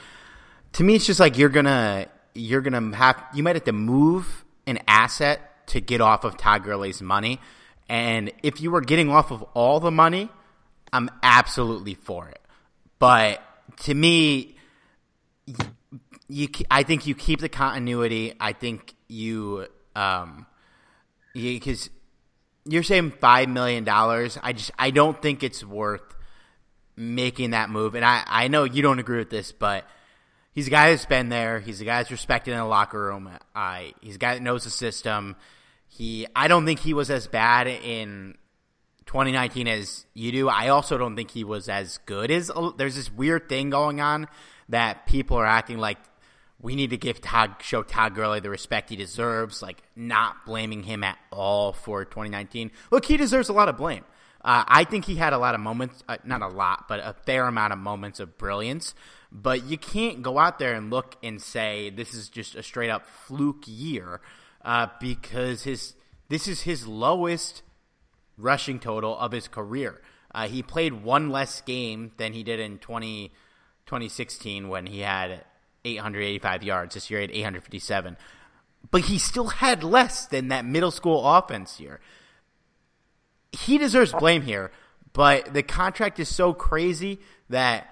[0.73, 4.45] To me, it's just like you're gonna you're gonna have you might have to move
[4.67, 7.39] an asset to get off of Todd Gurley's money,
[7.89, 10.29] and if you were getting off of all the money,
[10.93, 12.41] I'm absolutely for it.
[12.99, 13.43] But
[13.81, 14.55] to me,
[15.45, 15.55] you,
[16.27, 18.33] you I think you keep the continuity.
[18.39, 20.45] I think you um
[21.33, 21.89] because
[22.65, 24.37] you're saying five million dollars.
[24.41, 26.01] I just I don't think it's worth
[26.95, 27.95] making that move.
[27.95, 29.85] And I I know you don't agree with this, but
[30.53, 31.59] he's a guy that's been there.
[31.59, 33.29] He's a guy that's respected in the locker room.
[33.55, 35.35] I he's a guy that knows the system.
[35.87, 38.37] He I don't think he was as bad in
[39.05, 40.49] 2019 as you do.
[40.49, 43.99] I also don't think he was as good as uh, there's this weird thing going
[43.99, 44.27] on
[44.69, 45.97] that people are acting like
[46.61, 50.83] we need to give Todd show Todd Gurley the respect he deserves, like not blaming
[50.83, 52.71] him at all for 2019.
[52.91, 54.05] Look, he deserves a lot of blame.
[54.43, 57.15] Uh, I think he had a lot of moments, uh, not a lot, but a
[57.25, 58.95] fair amount of moments of brilliance.
[59.31, 62.89] But you can't go out there and look and say this is just a straight
[62.89, 64.19] up fluke year
[64.63, 65.93] uh, because his
[66.27, 67.61] this is his lowest
[68.37, 70.01] rushing total of his career.
[70.33, 73.29] Uh, he played one less game than he did in 20,
[73.85, 75.43] 2016 when he had
[75.83, 76.93] 885 yards.
[76.93, 78.17] This year he had 857.
[78.89, 81.99] But he still had less than that middle school offense here.
[83.51, 84.71] He deserves blame here,
[85.13, 87.87] but the contract is so crazy that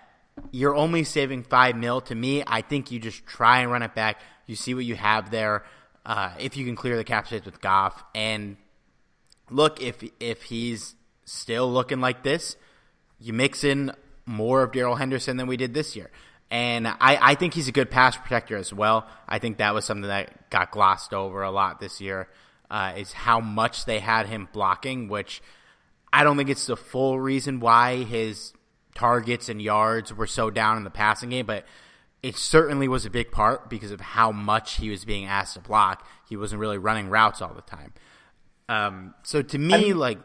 [0.51, 2.01] you're only saving five mil.
[2.01, 4.21] To me, I think you just try and run it back.
[4.45, 5.63] You see what you have there.
[6.05, 8.57] Uh, if you can clear the cap space with Goff, and
[9.49, 10.95] look, if if he's
[11.25, 12.55] still looking like this,
[13.19, 13.91] you mix in
[14.25, 16.09] more of Darrell Henderson than we did this year.
[16.51, 19.07] And I, I think he's a good pass protector as well.
[19.27, 22.27] I think that was something that got glossed over a lot this year,
[22.69, 25.41] uh, is how much they had him blocking, which
[26.11, 28.53] I don't think it's the full reason why his
[28.95, 31.65] targets and yards were so down in the passing game, but
[32.21, 35.61] it certainly was a big part because of how much he was being asked to
[35.61, 36.05] block.
[36.27, 37.93] He wasn't really running routes all the time.
[38.67, 40.19] Um, so to me, I mean, like,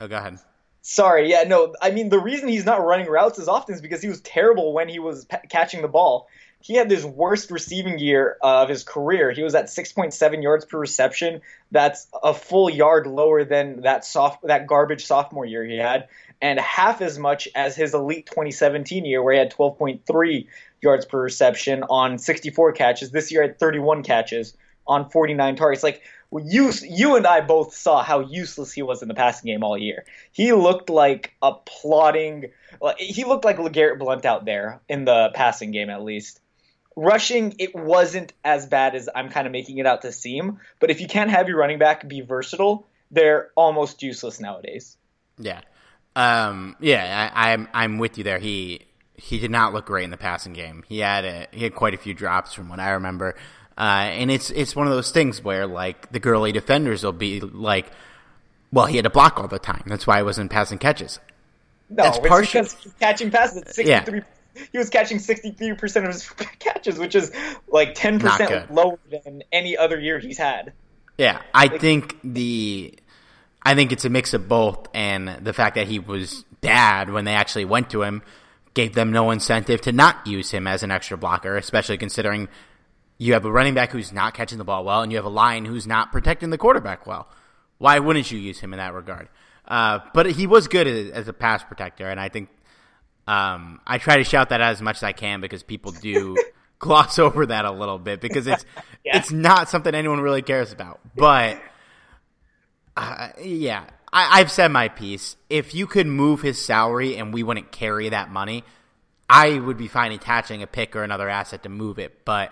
[0.00, 0.38] oh, go ahead.
[0.82, 1.74] Sorry, yeah, no.
[1.80, 4.72] I mean, the reason he's not running routes as often is because he was terrible
[4.72, 6.28] when he was p- catching the ball.
[6.60, 9.30] He had this worst receiving year of his career.
[9.30, 11.40] He was at 6.7 yards per reception.
[11.70, 16.08] That's a full yard lower than that soft that garbage sophomore year he had,
[16.42, 20.46] and half as much as his elite 2017 year where he had 12.3
[20.82, 23.10] yards per reception on 64 catches.
[23.10, 24.54] This year had 31 catches
[24.86, 25.82] on 49 targets.
[25.84, 29.62] Like you you and I both saw how useless he was in the passing game
[29.62, 30.04] all year.
[30.32, 32.50] He looked like a plodding.
[32.98, 36.40] He looked like LeGarrette Blunt out there in the passing game, at least.
[37.00, 40.58] Rushing, it wasn't as bad as I'm kind of making it out to seem.
[40.80, 44.96] But if you can't have your running back be versatile, they're almost useless nowadays.
[45.38, 45.60] Yeah,
[46.16, 48.40] um, yeah, I, I'm I'm with you there.
[48.40, 48.80] He
[49.14, 50.82] he did not look great in the passing game.
[50.88, 53.36] He had a, he had quite a few drops from what I remember.
[53.76, 57.38] Uh, and it's it's one of those things where like the Gurley defenders will be
[57.40, 57.86] like,
[58.72, 59.84] well, he had to block all the time.
[59.86, 61.20] That's why he wasn't passing catches.
[61.88, 64.22] No, That's it's partial- because he's catching passes at sixty three.
[64.72, 67.32] He was catching sixty three percent of his catches, which is
[67.68, 70.72] like ten percent lower than any other year he's had.
[71.16, 72.98] Yeah, I think the
[73.62, 77.24] I think it's a mix of both, and the fact that he was bad when
[77.24, 78.22] they actually went to him
[78.74, 82.48] gave them no incentive to not use him as an extra blocker, especially considering
[83.18, 85.30] you have a running back who's not catching the ball well, and you have a
[85.30, 87.28] line who's not protecting the quarterback well.
[87.78, 89.28] Why wouldn't you use him in that regard?
[89.66, 92.48] Uh, but he was good as, as, a pass protector, and I think
[93.28, 96.34] um, I try to shout that out as much as I can because people do
[96.78, 98.64] gloss over that a little bit because it's
[99.04, 99.18] yeah.
[99.18, 100.98] it's not something anyone really cares about.
[101.14, 101.60] But
[102.96, 105.36] uh, yeah, I, I've said my piece.
[105.50, 108.64] If you could move his salary and we wouldn't carry that money,
[109.28, 112.24] I would be fine attaching a pick or another asset to move it.
[112.24, 112.50] But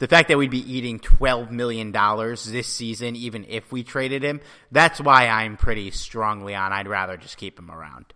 [0.00, 4.40] the fact that we'd be eating $12 million this season, even if we traded him,
[4.72, 8.12] that's why I'm pretty strongly on I'd rather just keep him around.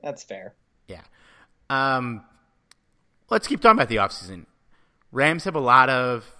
[0.00, 0.54] That's fair.
[1.72, 2.22] Um,
[3.30, 4.44] let's keep talking about the offseason.
[5.10, 6.30] Rams have a lot of.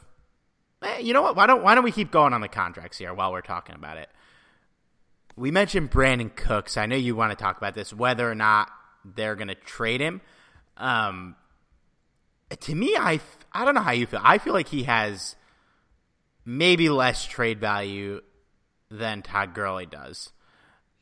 [0.83, 1.37] Eh, you know what?
[1.37, 3.97] Why don't Why don't we keep going on the contracts here while we're talking about
[3.97, 4.11] it?
[5.37, 6.77] We mentioned Brandin Cooks.
[6.77, 8.69] I know you want to talk about this, whether or not
[9.05, 10.21] they're going to trade him.
[10.77, 11.37] Um,
[12.61, 13.21] to me, I
[13.53, 14.21] I don't know how you feel.
[14.23, 15.35] I feel like he has
[16.45, 18.21] maybe less trade value
[18.91, 20.31] than Todd Gurley does.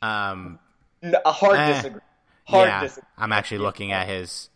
[0.02, 0.60] Um,
[1.02, 2.00] a hard eh, disagree.
[2.44, 2.88] Hard yeah.
[3.16, 4.48] I'm actually looking at his.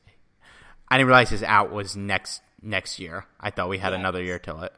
[0.89, 3.27] I didn't realize his out was next next year.
[3.41, 3.99] I thought we had yeah.
[3.99, 4.73] another year till it.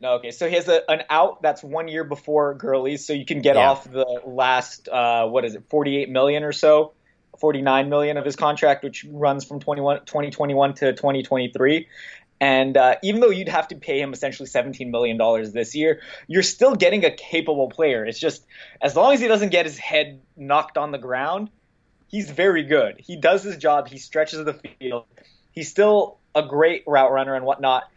[0.00, 0.30] No, okay.
[0.30, 3.56] So he has a, an out that's one year before Gurley's, so you can get
[3.56, 3.70] yeah.
[3.70, 6.92] off the last uh, what is it, 48 million or so,
[7.38, 11.88] 49 million of his contract, which runs from 21, 2021 to 2023.
[12.40, 15.18] And uh, even though you'd have to pay him essentially $17 million
[15.52, 18.06] this year, you're still getting a capable player.
[18.06, 18.46] It's just
[18.80, 21.50] as long as he doesn't get his head knocked on the ground,
[22.08, 22.96] he's very good.
[22.98, 25.04] He does his job, he stretches the field.
[25.52, 27.90] He's still a great route runner and whatnot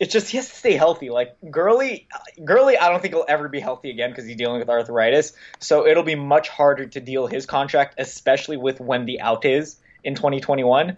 [0.00, 1.10] it's just he has to stay healthy.
[1.10, 2.08] Like Gurley,
[2.42, 5.34] Gurley, I don't think he'll ever be healthy again because he's dealing with arthritis.
[5.60, 9.76] So it'll be much harder to deal his contract, especially with when the out is
[10.02, 10.96] in 2021.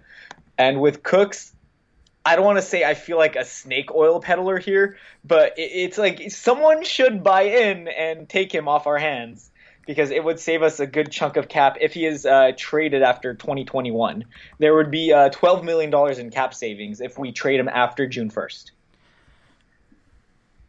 [0.56, 1.52] And with Cooks,
[2.24, 5.98] I don't want to say I feel like a snake oil peddler here, but it's
[5.98, 9.50] like someone should buy in and take him off our hands
[9.86, 13.02] because it would save us a good chunk of cap if he is uh, traded
[13.02, 14.24] after 2021.
[14.58, 18.30] There would be uh, $12 million in cap savings if we trade him after June
[18.30, 18.70] 1st.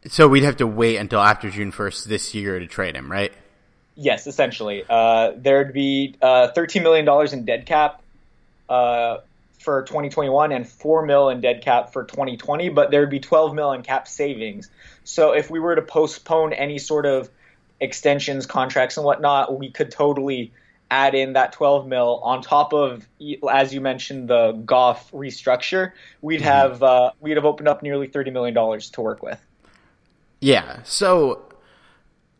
[0.08, 3.32] So we'd have to wait until after June 1st this year to trade him, right?
[3.94, 4.84] Yes, essentially.
[4.88, 8.02] Uh, there'd be uh, $13 million in dead cap
[8.68, 9.18] uh,
[9.60, 13.72] for 2021 and 4 mil in dead cap for 2020, but there'd be 12 mil
[13.72, 14.68] in cap savings.
[15.04, 17.30] So if we were to postpone any sort of
[17.84, 20.52] extensions, contracts, and whatnot, we could totally
[20.90, 23.06] add in that 12 mil on top of,
[23.50, 25.92] as you mentioned, the Goff restructure.
[26.20, 26.44] We'd mm-hmm.
[26.44, 29.40] have uh, we'd have opened up nearly 30 million dollars to work with.
[30.40, 30.80] Yeah.
[30.84, 31.42] So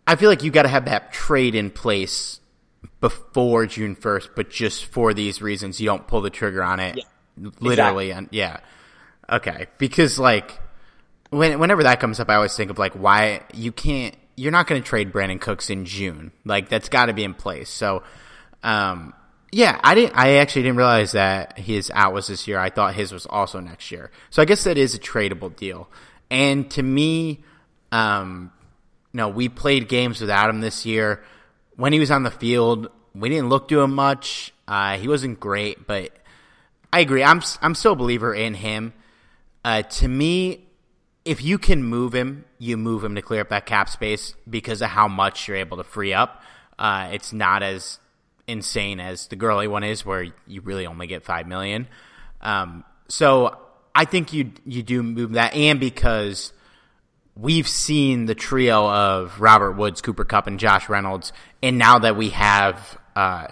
[0.07, 2.41] I feel like you got to have that trade in place
[3.01, 6.99] before June 1st, but just for these reasons, you don't pull the trigger on it.
[6.99, 7.51] Yeah.
[7.61, 8.11] Literally.
[8.11, 8.11] Exactly.
[8.13, 8.59] And yeah.
[9.31, 9.67] Okay.
[9.79, 10.61] Because like
[11.31, 14.67] when, whenever that comes up, I always think of like why you can't, you're not
[14.67, 16.33] going to trade Brandin Cooks in June.
[16.45, 17.71] Like that's got to be in place.
[17.71, 18.03] So,
[18.63, 19.15] um,
[19.53, 20.17] yeah, I didn't.
[20.17, 22.59] I actually didn't realize that his out was this year.
[22.59, 24.11] I thought his was also next year.
[24.31, 25.89] So I guess that is a tradable deal.
[26.31, 27.45] And to me,
[27.93, 28.51] um,
[29.13, 31.23] no, we played games without him this year.
[31.77, 34.53] When he was on the field, we didn't look to him much.
[34.67, 36.11] Uh, he wasn't great, but
[36.93, 37.23] I agree.
[37.23, 38.93] I'm I'm still a believer in him.
[39.65, 40.64] Uh, to me,
[41.25, 44.83] if you can move him, you move him to clear up that cap space because
[44.83, 46.43] of how much you're able to free up.
[46.79, 47.99] Uh, it's not as
[48.47, 51.89] insane as the Gurley one is, where you really only get five million.
[52.43, 53.59] Um, so
[53.95, 56.53] I think you you do move that, and because
[57.37, 61.33] we've seen the trio of Robert Woods, Cooper Kupp, and Josh Reynolds,
[61.63, 63.49] and now that we have, uh,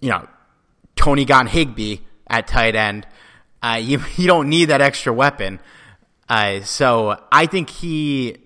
[0.00, 0.28] you know,
[0.96, 3.06] Tony Gon Higbee at tight end,
[3.62, 5.60] uh, you you don't need that extra weapon.
[6.28, 8.36] Uh, so I think he,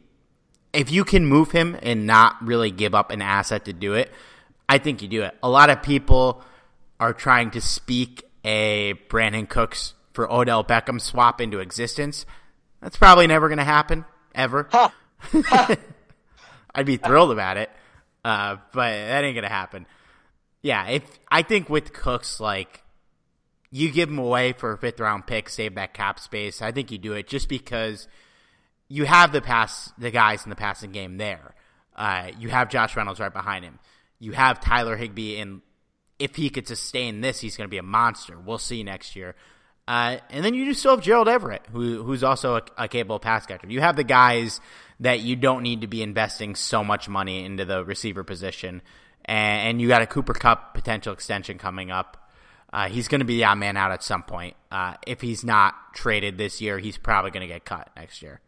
[0.72, 4.10] if you can move him and not really give up an asset to do it,
[4.68, 5.36] I think you do it.
[5.42, 6.42] A lot of people
[7.00, 12.24] are trying to speak a Brandin Cooks for Odell Beckham swap into existence.
[12.80, 14.04] That's probably never going to happen
[14.34, 14.68] ever.
[16.74, 17.70] I'd be thrilled about it,
[18.24, 19.86] uh, but that ain't gonna happen.
[20.62, 22.81] Yeah, if I think with Cooks, like
[23.72, 26.60] you give him away for a fifth round pick, save that cap space.
[26.62, 28.06] I think you do it just because
[28.88, 31.54] you have the pass, the guys in the passing game there.
[31.96, 33.78] Uh, you have Josh Reynolds right behind him.
[34.18, 35.62] You have Tyler Higbee, and
[36.18, 38.38] if he could sustain this, he's going to be a monster.
[38.38, 39.34] We'll see next year.
[39.88, 43.18] Uh, and then you just still have Gerald Everett, who, who's also a, a, capable
[43.18, 43.66] pass catcher.
[43.68, 44.60] You have the guys
[45.00, 48.82] that you don't need to be investing so much money into the receiver position,
[49.24, 52.21] and, and you got a Cooper Kupp potential extension coming up.
[52.72, 54.56] Uh, he's going to be the odd man out at some point.
[54.70, 58.40] Uh, if he's not traded this year, he's probably going to get cut next year.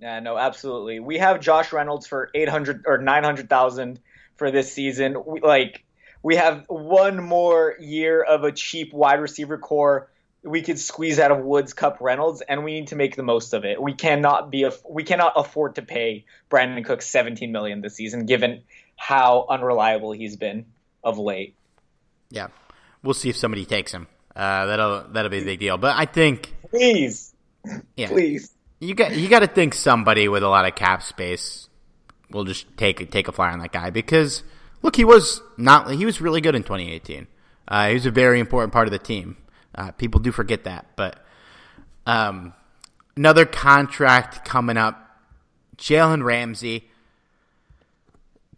[0.00, 0.98] Yeah, no, absolutely.
[0.98, 4.00] We have Josh Reynolds for eight hundred or nine hundred thousand
[4.34, 5.16] for this season.
[5.24, 5.84] We, like
[6.24, 10.08] we have one more year of a cheap wide receiver core
[10.44, 13.54] we could squeeze out of Woods, Kupp, Reynolds, and we need to make the most
[13.54, 13.80] of it.
[13.80, 18.26] We cannot be a, we cannot afford to pay Brandin Cook 17 million this season,
[18.26, 18.62] given
[18.96, 20.66] how unreliable he's been
[21.04, 21.54] of late.
[22.30, 22.48] Yeah,
[23.02, 24.06] we'll see if somebody takes him.
[24.34, 25.76] Uh, that'll that'll be a big deal.
[25.76, 27.34] But I think please,
[27.96, 31.68] yeah, please, you got you got to think somebody with a lot of cap space
[32.30, 34.42] will just take take a flyer on that guy because
[34.80, 37.26] look, he was not he was really good in 2018.
[37.68, 39.36] Uh, he was a very important part of the team.
[39.74, 41.24] Uh, people do forget that, but
[42.06, 42.52] um,
[43.16, 44.98] another contract coming up.
[45.76, 46.88] Jalen Ramsey.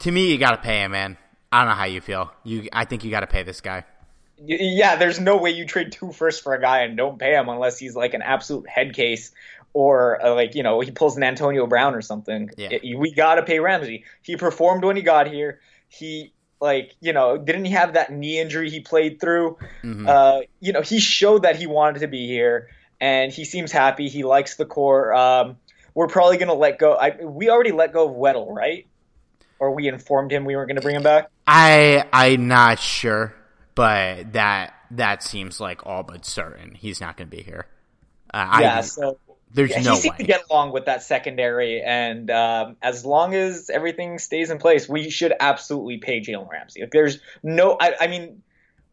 [0.00, 1.16] To me, you got to pay him, man.
[1.52, 2.32] I don't know how you feel.
[2.42, 3.84] You, I think you got to pay this guy.
[4.38, 7.48] Yeah, there's no way you trade two firsts for a guy and don't pay him
[7.48, 9.30] unless he's like an absolute head case
[9.72, 12.50] or uh, like you know he pulls an Antonio Brown or something.
[12.56, 12.68] Yeah.
[12.70, 14.04] It, we got to pay Ramsey.
[14.22, 15.60] He performed when he got here.
[15.88, 20.08] He like you know didn't he have that knee injury he played through mm-hmm.
[20.08, 22.68] uh, you know he showed that he wanted to be here
[23.00, 25.56] and he seems happy he likes the core um,
[25.94, 28.86] we're probably going to let go I, we already let go of weddle right
[29.58, 33.34] or we informed him we weren't going to bring him back i i'm not sure
[33.74, 37.66] but that that seems like all but certain he's not going to be here
[38.32, 39.18] uh, yeah I, so
[39.54, 40.18] there's yeah, no he seemed way.
[40.18, 44.88] to get along with that secondary, and um, as long as everything stays in place,
[44.88, 46.80] we should absolutely pay Jalen Ramsey.
[46.80, 48.42] If there's no, I, I, mean,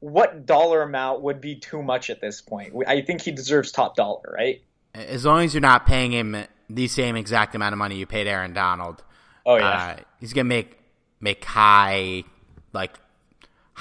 [0.01, 2.73] what dollar amount would be too much at this point?
[2.86, 4.61] I think he deserves top dollar, right?
[4.93, 8.27] As long as you're not paying him the same exact amount of money you paid
[8.27, 9.03] Aaron Donald.
[9.47, 10.77] Oh yeah, uh, he's gonna make
[11.19, 12.23] make high
[12.71, 12.99] like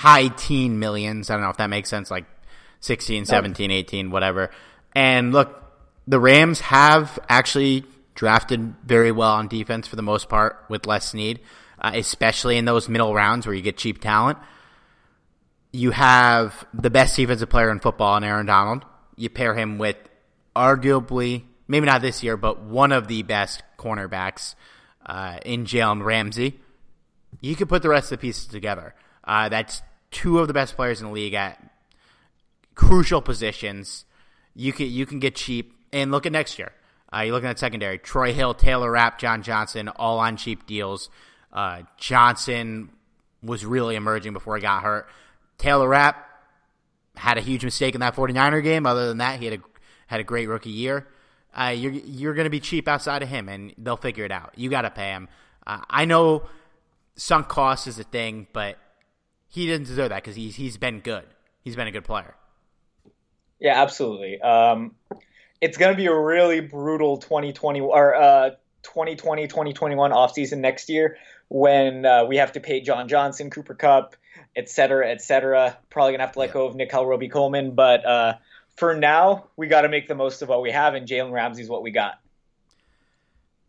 [0.00, 1.28] high teen millions.
[1.28, 2.24] I don't know if that makes sense, like
[2.80, 4.50] 16, 17, 18, whatever.
[4.94, 5.62] And look,
[6.08, 7.84] the Rams have actually
[8.14, 11.40] drafted very well on defense for the most part with less need,
[11.78, 14.38] uh, especially in those middle rounds where you get cheap talent.
[15.70, 18.86] You have the best defensive player in football in Aaron Donald.
[19.16, 19.96] You pair him with
[20.56, 24.54] arguably, maybe not this year, but one of the best cornerbacks
[25.04, 26.58] uh, in Jalen Ramsey.
[27.42, 28.94] You could put the rest of the pieces together.
[29.22, 31.62] Uh, that's two of the best players in the league at
[32.74, 34.04] crucial positions.
[34.54, 36.72] You can you can get cheap and look at next year.
[37.12, 37.98] Uh, you're looking at secondary.
[37.98, 41.10] Troy Hill, Taylor Rapp, John Johnson, all on cheap deals.
[41.52, 42.90] Uh, Johnson
[43.42, 45.08] was really emerging before he got hurt.
[45.58, 46.26] Taylor Rapp
[47.16, 48.86] had a huge mistake in that 49er game.
[48.86, 49.62] Other than that, he had a
[50.06, 51.06] had a great rookie year.
[51.54, 54.52] Uh, you're you're going to be cheap outside of him, and they'll figure it out.
[54.56, 55.28] You got to pay him.
[55.66, 56.44] Uh, I know
[57.16, 58.78] sunk cost is a thing, but
[59.50, 61.24] he didn't deserve that because he's he's been good.
[61.62, 62.34] He's been a good player.
[63.58, 64.40] Yeah, absolutely.
[64.40, 64.94] Um,
[65.60, 68.50] it's going to be a really brutal 2020 or uh,
[68.84, 74.14] 2020 2021 offseason next year when uh, we have to pay John Johnson, Cooper Kupp,
[74.56, 75.76] et cetera, et cetera.
[75.90, 76.54] Probably going to have to let yeah.
[76.54, 77.74] go of Nickell Robey-Coleman.
[77.74, 78.34] But uh,
[78.76, 81.68] for now, we got to make the most of what we have, and Jalen Ramsey's
[81.68, 82.20] what we got.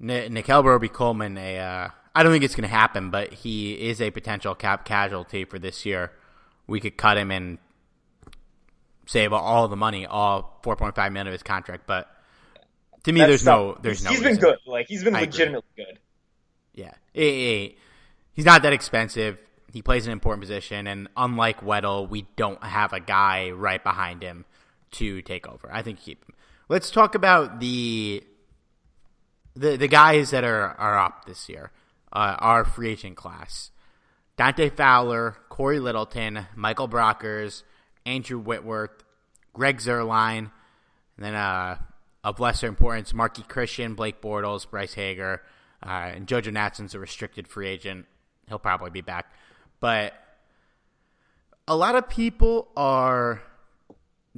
[0.01, 4.01] N- Nickell Robey-Coleman, a, uh, I don't think it's going to happen, but he is
[4.01, 6.12] a potential cap casualty for this year.
[6.68, 7.57] We could cut him and
[9.05, 11.84] save all the money, all 4.5 million of his contract.
[11.88, 12.07] But
[13.03, 14.12] to me, That's there's no, there's no.
[14.12, 14.57] He's been good.
[14.66, 15.86] Like he's been I legitimately agree.
[15.86, 15.99] good.
[16.74, 17.68] Yeah,
[18.34, 19.39] he's not that expensive.
[19.72, 24.22] He plays an important position, and unlike Weddle, we don't have a guy right behind
[24.22, 24.45] him
[24.91, 25.70] to take over.
[25.72, 26.36] I think keep him.
[26.70, 28.24] Let's talk about the
[29.55, 31.72] the the guys that are are up this year.
[32.14, 33.72] Uh, our free agent class:
[34.38, 37.64] Dante Fowler, Cory Littleton, Michael Brockers,
[38.05, 39.03] Andrew Whitworth,
[39.53, 40.51] Greg Zuerlein,
[41.18, 41.78] and then uh,
[42.24, 45.41] of lesser importance, Marqui Christian, Blake Bortles, Bryce Hager,
[45.86, 48.05] uh, and JoJo Natson's a restricted free agent.
[48.47, 49.32] He'll probably be back.
[49.80, 50.14] But
[51.68, 53.41] a lot of people are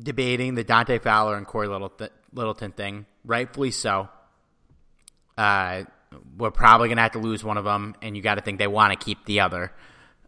[0.01, 4.09] debating the Dante Fowler and Cory Littleton thing, rightfully so.
[5.37, 5.83] Uh,
[6.37, 8.59] we're probably going to have to lose one of them, and you got to think
[8.59, 9.71] they want to keep the other.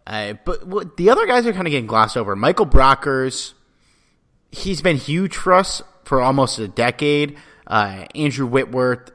[0.08, 2.36] Uh, but the other guys are kind of getting glossed over.
[2.36, 3.54] Michael Brockers,
[4.52, 7.38] he's been huge for us for almost a decade.
[7.66, 9.12] Uh, Andrew Whitworth,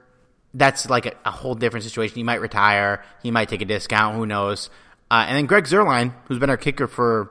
[0.52, 2.16] that's like a, a, whole different situation.
[2.16, 3.04] He might retire.
[3.22, 4.16] He might take a discount.
[4.16, 4.68] Who knows?
[5.08, 7.30] Uh, and then Greg Zuerlein, who's been our kicker for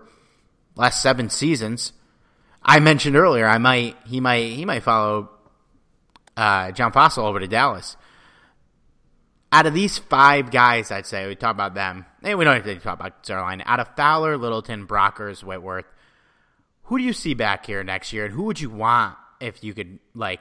[0.75, 1.91] last seven seasons.
[2.63, 5.29] I mentioned earlier, I might he might he might follow
[6.37, 7.97] uh, John Fassel over to Dallas.
[9.51, 12.05] Out of these five guys, I'd say we talk about them.
[12.21, 13.63] And we don't have to talk about Zuerlein.
[13.65, 15.85] Out of Fowler, Littleton, Brockers, Whitworth,
[16.83, 19.73] who do you see back here next year, and who would you want if you
[19.73, 20.39] could like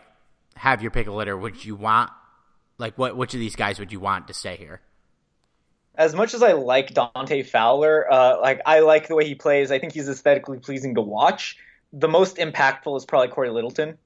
[0.56, 1.36] have your pick a litter?
[1.36, 2.11] Would you want
[2.78, 3.16] like what?
[3.16, 4.80] Which of these guys would you want to stay here?
[5.94, 9.70] As much as I like Dante Fowler, uh, like I like the way he plays.
[9.70, 11.59] I think he's aesthetically pleasing to watch.
[11.92, 13.98] The most impactful is probably Cory Littleton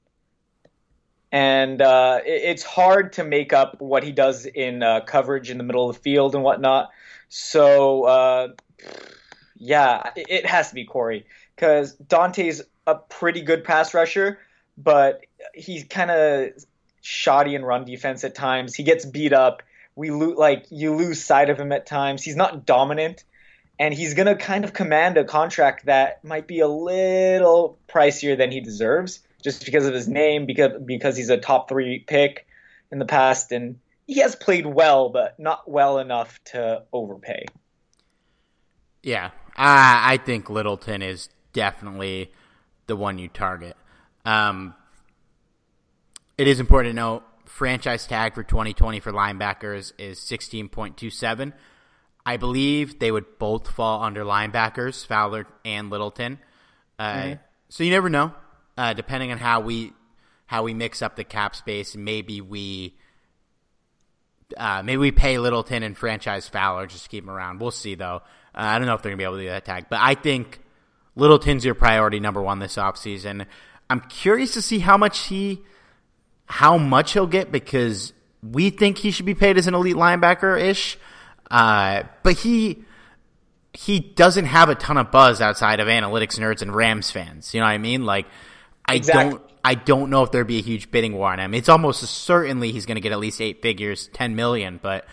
[1.33, 5.57] and uh, it, it's hard to make up what he does in uh, coverage in
[5.57, 6.91] the middle of the field and whatnot.
[7.27, 8.47] So uh,
[9.57, 11.25] yeah, it, it, has to be Cory
[11.55, 14.37] because Dante's a pretty good pass rusher,
[14.77, 15.25] but
[15.55, 16.49] he's kind of
[17.01, 18.75] shoddy in run defense at times.
[18.75, 19.63] He gets beat up.
[19.95, 22.23] We lo- like you lose sight of him at times.
[22.23, 23.23] He's not dominant,
[23.79, 28.51] and he's gonna kind of command a contract that might be a little pricier than
[28.51, 32.47] he deserves just because of his name, because because he's a top three pick
[32.91, 37.45] in the past, and he has played well, but not well enough to overpay.
[39.01, 42.31] Yeah, I, I think Littleton is definitely
[42.87, 43.75] the one you target.
[44.25, 44.73] Um,
[46.37, 51.53] it is important to note franchise tag for 2020 for linebackers is 16.27.
[52.25, 56.39] I believe they would both fall under linebackers, Fowler and Littleton.
[56.97, 57.33] Uh, mm-hmm.
[57.69, 58.33] So you never know
[58.77, 59.93] uh, depending on how we
[60.45, 62.95] how we mix up the cap space, maybe we
[64.57, 67.59] uh, maybe we pay Littleton and franchise Fowler just to keep him around.
[67.59, 68.21] We'll see though.
[68.55, 70.15] Uh, I don't know if they're gonna be able to do that tag, but I
[70.15, 70.59] think
[71.15, 73.45] Littleton's your priority number one this offseason.
[73.89, 75.61] I'm curious to see how much he
[76.45, 80.59] how much he'll get because we think he should be paid as an elite linebacker
[80.59, 80.97] ish.
[81.49, 82.83] Uh, but he
[83.73, 87.53] he doesn't have a ton of buzz outside of analytics nerds and Rams fans.
[87.53, 88.05] You know what I mean?
[88.05, 88.27] Like
[88.85, 89.37] I exactly.
[89.37, 91.53] don't I don't know if there'd be a huge bidding war on him.
[91.53, 95.05] It's almost certainly he's going to get at least eight figures, ten million, but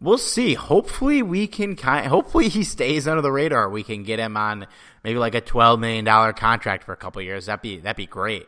[0.00, 0.54] we'll see.
[0.54, 2.06] Hopefully we can kind.
[2.06, 3.70] Hopefully he stays under the radar.
[3.70, 4.66] We can get him on
[5.04, 7.46] maybe like a twelve million dollar contract for a couple years.
[7.46, 8.46] That'd be that'd be great.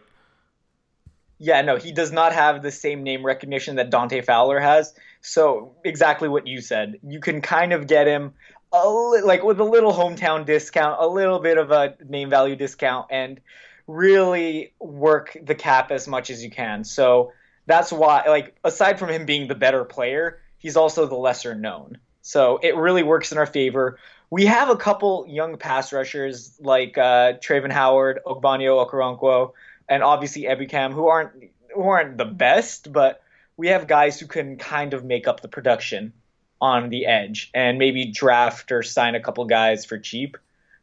[1.38, 4.94] Yeah, no, he does not have the same name recognition that Dante Fowler has.
[5.20, 7.00] So exactly what you said.
[7.02, 8.34] You can kind of get him
[8.72, 12.56] a li- like with a little hometown discount, a little bit of a name value
[12.56, 13.40] discount, and
[13.86, 16.84] really work the cap as much as you can.
[16.84, 17.32] So
[17.66, 21.98] that's why, like, aside from him being the better player, he's also the lesser known.
[22.22, 23.98] So it really works in our favor.
[24.30, 29.52] We have a couple young pass rushers like uh, Travin Howard, Ogbonnia Okoronkwo,
[29.88, 31.32] and obviously Ebukam, who aren't
[31.74, 33.22] who aren't the best, but
[33.56, 36.12] we have guys who can kind of make up the production
[36.60, 40.38] on the edge and maybe draft or sign a couple guys for cheap.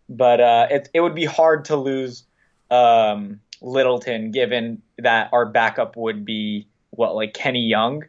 [0.08, 2.24] But uh, it it would be hard to lose
[2.72, 8.06] um, Littleton, given that our backup would be what like Kenny Young.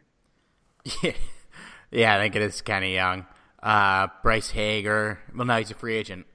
[1.03, 1.11] Yeah,
[1.91, 3.25] yeah, I think it is Kenny Young.
[3.61, 5.19] Uh, Bryce Hager.
[5.35, 6.25] Well, no, he's a free agent.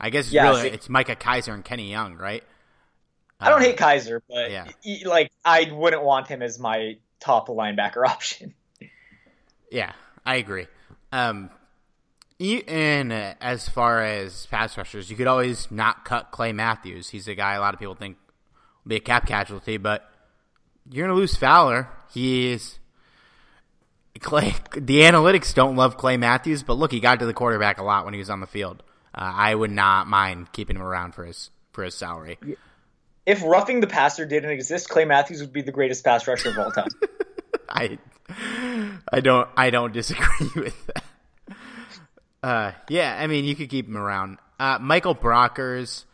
[0.00, 2.42] I guess it's yeah, really it's Micah Kiser and Kenny Young, right?
[3.38, 4.66] I don't uh, hate Kaiser, but yeah.
[4.82, 8.54] he, like I wouldn't want him as my top linebacker option.
[9.70, 9.92] Yeah,
[10.24, 10.66] I agree.
[11.12, 11.50] Um,
[12.42, 17.08] and as far as pass rushers, you could always not cut Clay Matthews.
[17.08, 18.16] He's a guy a lot of people think
[18.84, 20.08] will be a cap casualty, but
[20.90, 21.88] you're going to lose Fowler.
[22.12, 22.78] He's
[24.20, 24.54] Clay.
[24.74, 28.04] The analytics don't love Clay Matthews, but look, he got to the quarterback a lot
[28.04, 28.82] when he was on the field.
[29.14, 32.38] Uh, I would not mind keeping him around for his for his salary.
[33.26, 36.58] If roughing the passer didn't exist, Clay Matthews would be the greatest pass rusher of
[36.58, 36.88] all time.
[37.68, 37.98] I
[39.12, 41.04] I don't I don't disagree with that.
[42.42, 44.38] Uh, yeah, I mean, you could keep him around.
[44.58, 46.04] Uh, Michael Brockers,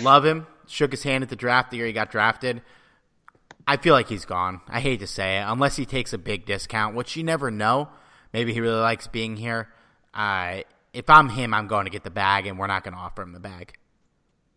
[0.00, 0.46] love him.
[0.66, 2.62] Shook his hand at the draft the year he got drafted.
[3.66, 4.60] I feel like he's gone.
[4.68, 7.88] I hate to say it, unless he takes a big discount, which you never know.
[8.32, 9.68] Maybe he really likes being here.
[10.14, 10.60] Uh,
[10.92, 13.22] if I'm him, I'm going to get the bag, and we're not going to offer
[13.22, 13.72] him the bag.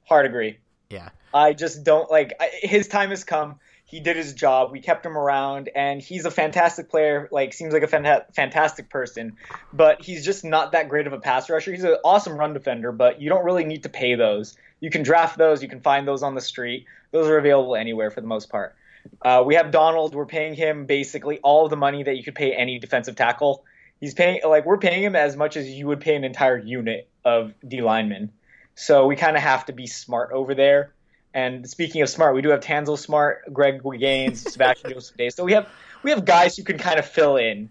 [0.06, 0.58] Hard agree.
[0.89, 1.10] Yeah.
[1.34, 3.60] I just don't like his time has come
[3.94, 4.72] he did his job.
[4.72, 7.30] We kept him around, and he's a fantastic player.
[7.32, 9.38] Like, seems like a fanta- fantastic person,
[9.72, 11.72] but he's just not that great of a pass rusher.
[11.72, 14.58] He's an awesome run defender, but you don't really need to pay those.
[14.80, 15.62] You can draft those.
[15.62, 16.88] You can find those on the street.
[17.12, 18.76] Those are available anywhere for the most part.
[19.22, 20.16] Uh, we have Donald.
[20.16, 23.64] We're paying him basically all the money that you could pay any defensive tackle.
[24.02, 27.08] He's paying like we're paying him as much as you would pay an entire unit
[27.24, 28.32] of D linemen.
[28.74, 30.94] So we kind of have to be smart over there.
[31.34, 35.30] And speaking of smart, we do have Tanzel Smart, Greg Gaines, Sebastian Joseph Day.
[35.30, 35.68] So we have
[36.04, 37.70] we have guys who can kind of fill in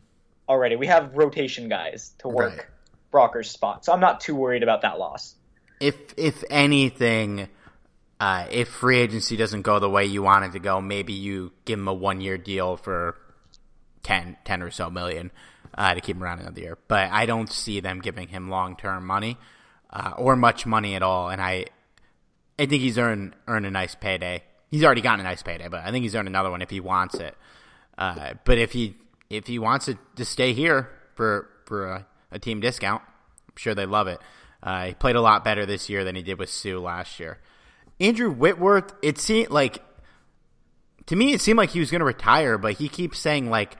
[0.48, 0.76] already.
[0.76, 2.66] We have rotation guys to work right.
[3.12, 3.84] Brocker's spot.
[3.84, 5.34] So I'm not too worried about that loss.
[5.80, 7.48] If if anything,
[8.18, 11.52] uh, if free agency doesn't go the way you want it to go, maybe you
[11.64, 13.16] give him a one year deal for
[14.02, 15.30] 10, 10 or so million
[15.74, 16.78] uh, to keep him around another year.
[16.88, 19.38] But I don't see them giving him long term money
[19.90, 21.30] uh, or much money at all.
[21.30, 21.66] And I,
[22.62, 24.44] I think he's earned earned a nice payday.
[24.70, 26.78] He's already gotten a nice payday, but I think he's earned another one if he
[26.78, 27.36] wants it.
[27.98, 28.94] Uh, but if he
[29.28, 33.02] if he wants it to stay here for for a, a team discount,
[33.48, 34.20] I'm sure they love it.
[34.62, 37.38] Uh, he played a lot better this year than he did with Suh last year.
[37.98, 39.82] Andrew Whitworth, it seemed like
[41.06, 43.76] to me it seemed like he was going to retire, but he keeps saying like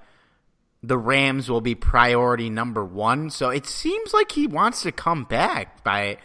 [0.82, 3.30] the Rams will be priority number one.
[3.30, 6.18] So it seems like he wants to come back by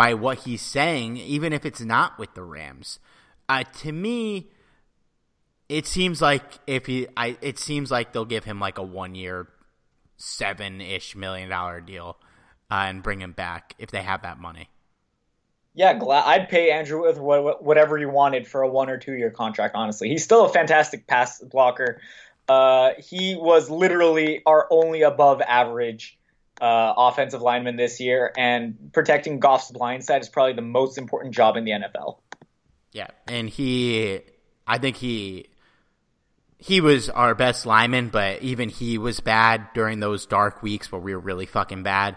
[0.00, 3.00] by what he's saying, even if it's not with the Rams.
[3.50, 4.48] Uh, to me,
[5.68, 9.14] it seems like if he, I, it seems like they'll give him like a one
[9.14, 9.48] year,
[10.16, 12.16] seven ish million dollar deal,
[12.70, 14.70] uh, and bring him back if they have that money.
[15.74, 19.30] Yeah, glad I'd pay Andrew with whatever you wanted for a one or two year
[19.30, 19.74] contract.
[19.74, 22.00] Honestly, he's still a fantastic pass blocker.
[22.48, 26.18] Uh, he was literally our only above average
[26.60, 31.34] uh, offensive lineman this year, and protecting Goff's blind side is probably the most important
[31.34, 32.18] job in the NFL.
[32.92, 34.20] Yeah, and he,
[34.66, 35.46] I think he,
[36.58, 41.00] he was our best lineman, but even he was bad during those dark weeks where
[41.00, 42.16] we were really fucking bad.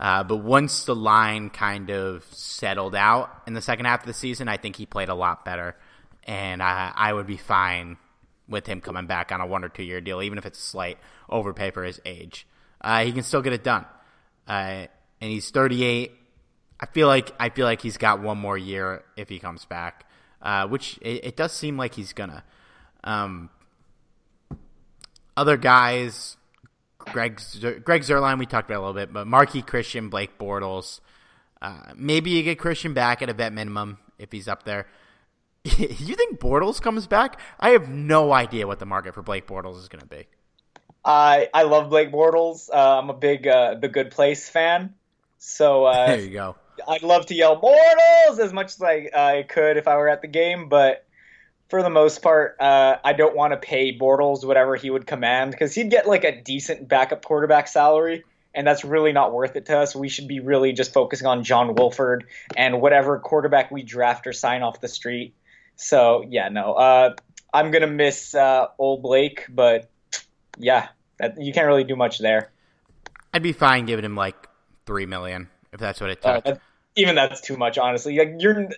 [0.00, 4.14] Uh, but once the line kind of settled out in the second half of the
[4.14, 5.76] season, I think he played a lot better,
[6.24, 7.98] and I, I would be fine
[8.48, 10.62] with him coming back on a one or two year deal, even if it's a
[10.62, 12.46] slight overpay for his age.
[12.82, 13.86] Uh, he can still get it done,
[14.48, 14.86] uh,
[15.20, 16.12] and he's 38.
[16.80, 20.04] I feel like I feel like he's got one more year if he comes back,
[20.42, 22.42] uh, which it, it, does seem like he's gonna.
[23.04, 23.50] Um,
[25.36, 26.36] other guys,
[26.98, 27.40] Greg
[27.84, 31.00] Greg Zuerlein, we talked about a little bit, but Marqui Christian, Blake Bortles.
[31.60, 34.88] Uh, maybe you get Christian back at a vet minimum if he's up there.
[35.64, 37.38] you think Bortles comes back?
[37.60, 40.26] I have no idea what the market for Blake Bortles is going to be.
[41.04, 42.70] I I love Blake Bortles.
[42.72, 44.94] Uh, I'm a big uh, The Good Place fan,
[45.38, 46.56] so uh, there you go.
[46.88, 50.22] I'd love to yell Bortles as much as I, I could if I were at
[50.22, 51.04] the game, but
[51.68, 55.52] for the most part, uh, I don't want to pay Bortles whatever he would command
[55.52, 58.24] because he'd get like a decent backup quarterback salary,
[58.54, 59.96] and that's really not worth it to us.
[59.96, 62.26] We should be really just focusing on John Wolford
[62.56, 65.34] and whatever quarterback we draft or sign off the street.
[65.76, 67.14] So yeah, no, uh,
[67.52, 69.88] I'm gonna miss uh, old Blake, but
[70.58, 70.88] yeah,
[71.18, 72.50] that, you can't really do much there.
[73.32, 74.36] I'd be fine giving him like
[74.86, 76.46] three million if that's what it uh, took.
[76.46, 76.58] Uh,
[76.94, 78.18] even that's too much, honestly.
[78.18, 78.68] Like you're,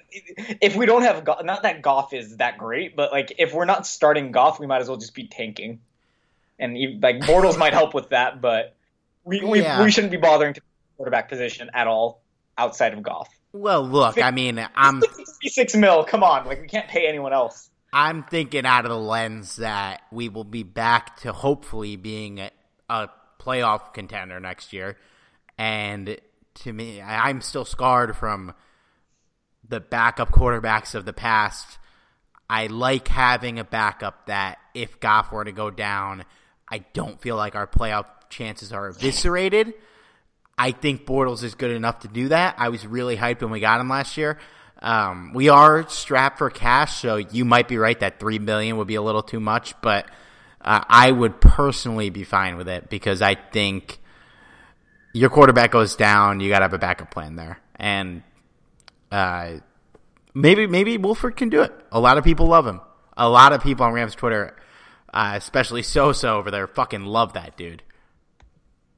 [0.61, 3.87] if we don't have not that Goff is that great, but like if we're not
[3.87, 5.81] starting Goff, we might as well just be tanking.
[6.59, 8.77] And even, like Bortles might help with that, but
[9.25, 9.83] we we, yeah.
[9.83, 10.61] we shouldn't be bothering to
[10.97, 12.23] quarterback position at all
[12.57, 13.29] outside of Goff.
[13.53, 15.03] Well, look, I mean, I'm
[15.43, 16.05] six mil.
[16.05, 17.69] Come on, like we can't pay anyone else.
[17.95, 22.51] I'm thinking out of the lens that we will be back to hopefully being a,
[22.91, 24.97] a playoff contender next year,
[25.57, 26.19] and
[26.63, 28.53] to me, I'm still scarred from
[29.67, 31.79] the backup quarterbacks of the past.
[32.51, 36.25] I like having a backup that if Goff were to go down,
[36.69, 39.73] I don't feel like our playoff chances are eviscerated.
[40.59, 42.57] I think Bortles is good enough to do that.
[42.59, 44.39] I was really hyped when we got him last year.
[44.85, 48.87] Um, we are strapped for cash, so you might be right that three million would
[48.87, 50.07] be a little too much, but
[50.61, 53.99] uh, I would personally be fine with it because I think
[55.15, 58.23] your quarterback goes down, you got to have a backup plan there, and
[59.11, 59.55] uh,
[60.35, 61.73] maybe maybe Wolford can do it.
[61.91, 62.83] A lot of people love him.
[63.17, 64.55] A lot of people on Rams Twitter,
[65.15, 67.83] uh, especially Sosa over there, fucking love that dude.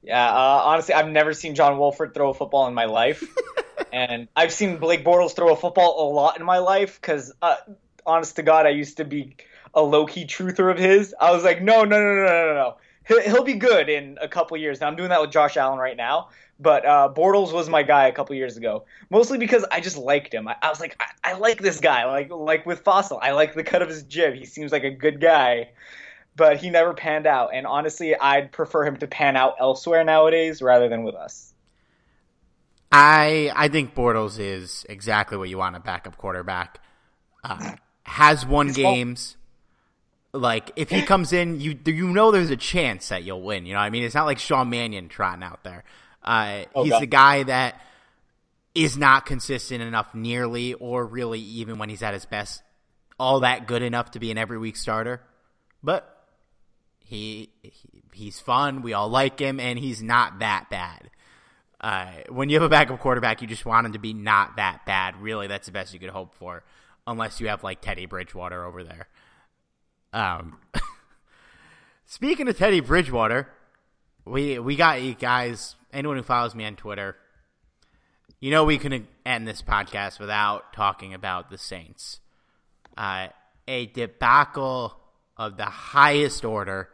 [0.02, 3.22] Yeah, uh, honestly, I've never seen John Wolford throw a football in my life,
[3.96, 7.00] and I've seen Blake Bortles throw a football a lot in my life.
[7.00, 7.56] Because, uh,
[8.04, 9.36] honest to God, I used to be
[9.74, 11.14] a low key truther of his.
[11.20, 12.76] I was like, no, no, no, no, no, no
[13.06, 14.80] he'll, he'll be good in a couple years.
[14.80, 16.28] Now I'm doing that with Josh Allen right now,
[16.58, 20.32] but uh, Bortles was my guy a couple years ago, mostly because I just liked
[20.34, 20.48] him.
[20.48, 22.04] I, I was like, I, I, like this guy.
[22.04, 24.34] Like like with Fassel, I like the cut of his jib.
[24.34, 25.70] He seems like a good guy,
[26.34, 27.50] but he never panned out.
[27.54, 31.52] And honestly, I'd prefer him to pan out elsewhere nowadays rather than with us.
[32.96, 36.80] I I think Bortles is exactly what you want a backup quarterback.
[37.44, 37.72] Uh,
[38.04, 39.36] has won games.
[40.32, 43.66] Like if he comes in, you you know there's a chance that you'll win.
[43.66, 45.84] You know, I mean, it's not like Sean Mannion trotting out there.
[46.22, 47.02] Uh, oh, he's God.
[47.02, 47.80] the guy that
[48.74, 52.62] is not consistent enough, nearly or really even when he's at his best,
[53.18, 55.20] all that good enough to be an every week starter.
[55.82, 56.26] But
[57.04, 57.72] he, he
[58.12, 58.80] he's fun.
[58.80, 61.10] We all like him, and he's not that bad.
[61.80, 64.86] Uh, when you have a backup quarterback, you just want him to be not that
[64.86, 65.20] bad.
[65.20, 66.64] Really, that's the best you could hope for,
[67.06, 69.08] unless you have like Teddy Bridgewater over there.
[70.12, 70.58] Um,
[72.06, 73.48] speaking of Teddy Bridgewater,
[74.24, 75.76] we we got you guys.
[75.92, 77.16] Anyone who follows me on Twitter,
[78.40, 82.20] you know we couldn't end this podcast without talking about the Saints.
[82.96, 83.28] Uh,
[83.68, 84.98] a debacle
[85.36, 86.88] of the highest order.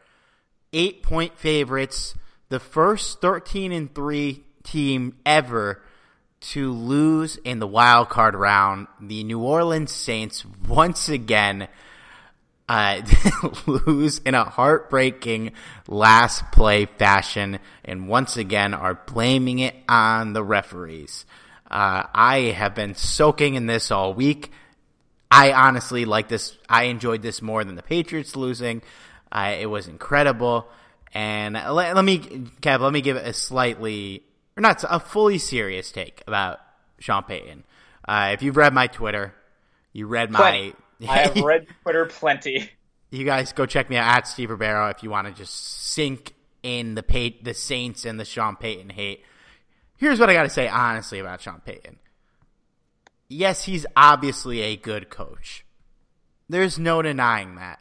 [0.73, 2.17] Eight point favorites,
[2.49, 5.83] the first thirteen and three team ever
[6.41, 8.89] to lose in the wild card round.
[9.01, 11.69] The New Orleans Saints once again
[12.69, 13.03] uh,
[13.67, 15.53] lose in a heartbreaking
[15.89, 21.27] last play fashion, and once again are blaming it on the referees.
[21.71, 24.53] Uh, I have been soaking in this all week.
[25.31, 26.57] I honestly like this.
[26.69, 28.83] I enjoyed this more than the Patriots losing.
[29.31, 30.69] Uh, it was incredible.
[31.15, 34.23] And let, let me, Kev, let me give it a slightly,
[34.57, 36.61] or not a fully serious take about
[36.99, 37.65] Sean Payton.
[38.07, 39.35] Uh, if you've read my Twitter,
[39.93, 40.73] you read my.
[41.09, 42.71] I have read Twitter plenty.
[43.11, 46.35] You guys go check me out at Steve Ribeiro if you want to just sink
[46.63, 49.25] in the pay, the Saints and the Sean Payton hate.
[49.97, 51.99] Here's what I got to say honestly about Sean Payton.
[53.29, 55.65] Yes, he's obviously a good coach.
[56.49, 57.81] There's no denying that.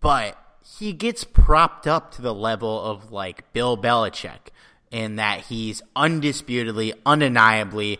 [0.00, 0.38] But
[0.78, 4.50] he gets propped up to the level of like Bill Belichick
[4.90, 7.98] in that he's undisputedly, undeniably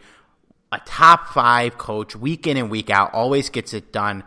[0.71, 4.25] a top five coach week in and week out, always gets it done.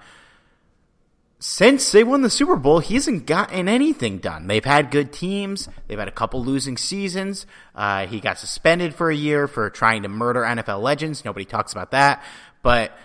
[1.39, 4.45] Since they won the Super Bowl, he hasn't gotten anything done.
[4.45, 5.69] They've had good teams.
[5.87, 7.47] They've had a couple losing seasons.
[7.73, 11.25] Uh, he got suspended for a year for trying to murder NFL legends.
[11.25, 12.23] Nobody talks about that.
[12.61, 12.95] But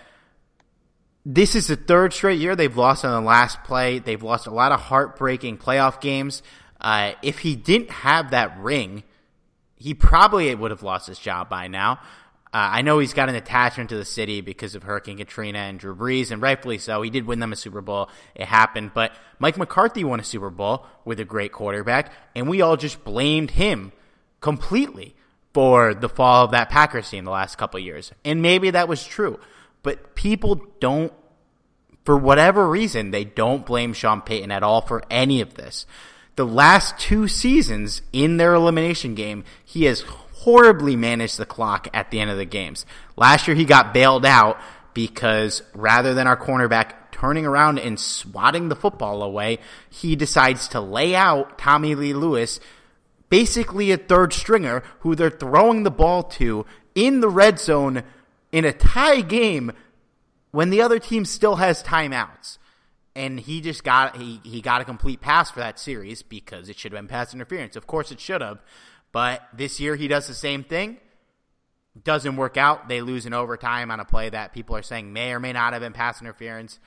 [1.25, 3.99] this is the third straight year they've lost on the last play.
[3.99, 6.43] They've lost a lot of heartbreaking playoff games.
[6.79, 9.03] Uh, if he didn't have that ring,
[9.77, 11.99] he probably would have lost his job by now.
[12.53, 15.79] Uh, I know he's got an attachment to the city because of Hurricane Katrina and
[15.79, 17.01] Drew Brees, and rightfully so.
[17.01, 18.09] He did win them a Super Bowl.
[18.35, 18.91] It happened.
[18.93, 23.03] But Mike McCarthy won a Super Bowl with a great quarterback, and we all just
[23.03, 23.91] blamed him
[24.39, 25.13] completely
[25.53, 28.11] for the fall of that Packers team the last couple years.
[28.23, 29.39] And maybe that was true.
[29.83, 31.11] But people don't,
[32.05, 35.85] for whatever reason, they don't blame Sean Payton at all for any of this.
[36.37, 42.11] The last two seasons in their elimination game, he has horribly managed the clock at
[42.11, 42.85] the end of the games.
[43.15, 44.59] Last year, he got bailed out
[44.93, 49.57] because rather than our cornerback turning around and swatting the football away,
[49.89, 52.59] he decides to lay out Tommy Lee Lewis,
[53.29, 58.03] basically a third stringer who they're throwing the ball to in the red zone
[58.51, 59.71] in a tie game
[60.51, 62.59] when the other team still has timeouts.
[63.17, 66.77] And he just got he, he got a complete pass for that series because it
[66.77, 67.75] should have been pass interference.
[67.75, 68.59] Of course it should have.
[69.11, 70.97] But this year he does the same thing.
[72.03, 72.87] Doesn't work out.
[72.87, 75.73] They lose in overtime on a play that people are saying may or may not
[75.73, 76.77] have been pass interference.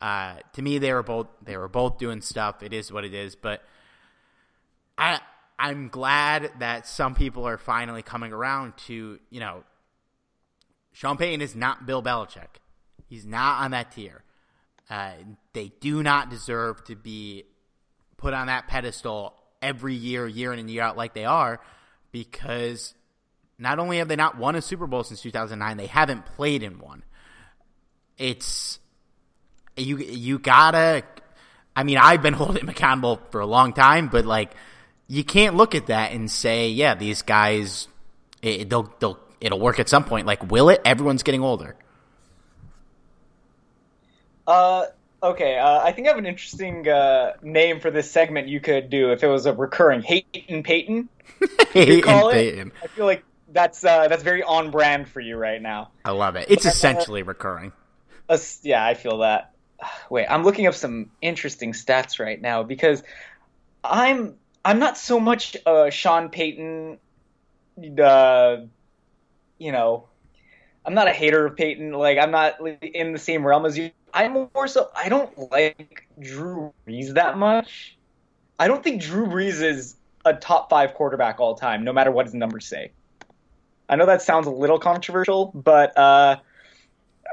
[0.00, 2.62] Uh, to me, they were both they were both doing stuff.
[2.62, 3.36] It is what it is.
[3.36, 3.62] But
[4.96, 5.20] I
[5.58, 9.64] I'm glad that some people are finally coming around to you know.
[10.92, 12.60] Sean Payton is not Bill Belichick.
[13.06, 14.22] He's not on that tier.
[14.90, 15.12] Uh,
[15.52, 17.44] they do not deserve to be
[18.16, 21.60] put on that pedestal every year, year in and year out, like they are,
[22.12, 22.94] because
[23.58, 26.78] not only have they not won a Super Bowl since 2009, they haven't played in
[26.78, 27.02] one.
[28.18, 28.78] It's
[29.76, 31.02] you you gotta.
[31.74, 34.52] I mean, I've been holding him accountable for a long time, but like
[35.08, 37.88] you can't look at that and say, yeah, these guys,
[38.42, 40.26] it, they'll they'll it'll work at some point.
[40.26, 40.80] Like, will it?
[40.84, 41.76] Everyone's getting older.
[44.46, 44.86] Uh,
[45.22, 45.58] okay.
[45.58, 49.12] Uh, I think I have an interesting uh, name for this segment you could do
[49.12, 51.08] if it was a recurring hate and Peyton.
[51.72, 52.72] hate and Peyton.
[52.82, 55.90] I feel like that's uh, that's very on brand for you right now.
[56.04, 56.46] I love it.
[56.50, 57.72] It's essentially recurring.
[58.28, 59.52] Uh, yeah, I feel that.
[60.10, 63.02] Wait, I'm looking up some interesting stats right now because
[63.82, 66.98] I'm I'm not so much a Sean Payton,
[68.02, 68.56] uh,
[69.58, 70.08] you know,
[70.84, 71.92] I'm not a hater of Payton.
[71.92, 73.90] Like I'm not in the same realm as you.
[74.14, 74.90] I'm more so.
[74.94, 77.98] I don't like Drew Brees that much.
[78.58, 82.26] I don't think Drew Brees is a top five quarterback all time, no matter what
[82.26, 82.92] his numbers say.
[83.88, 86.36] I know that sounds a little controversial, but uh,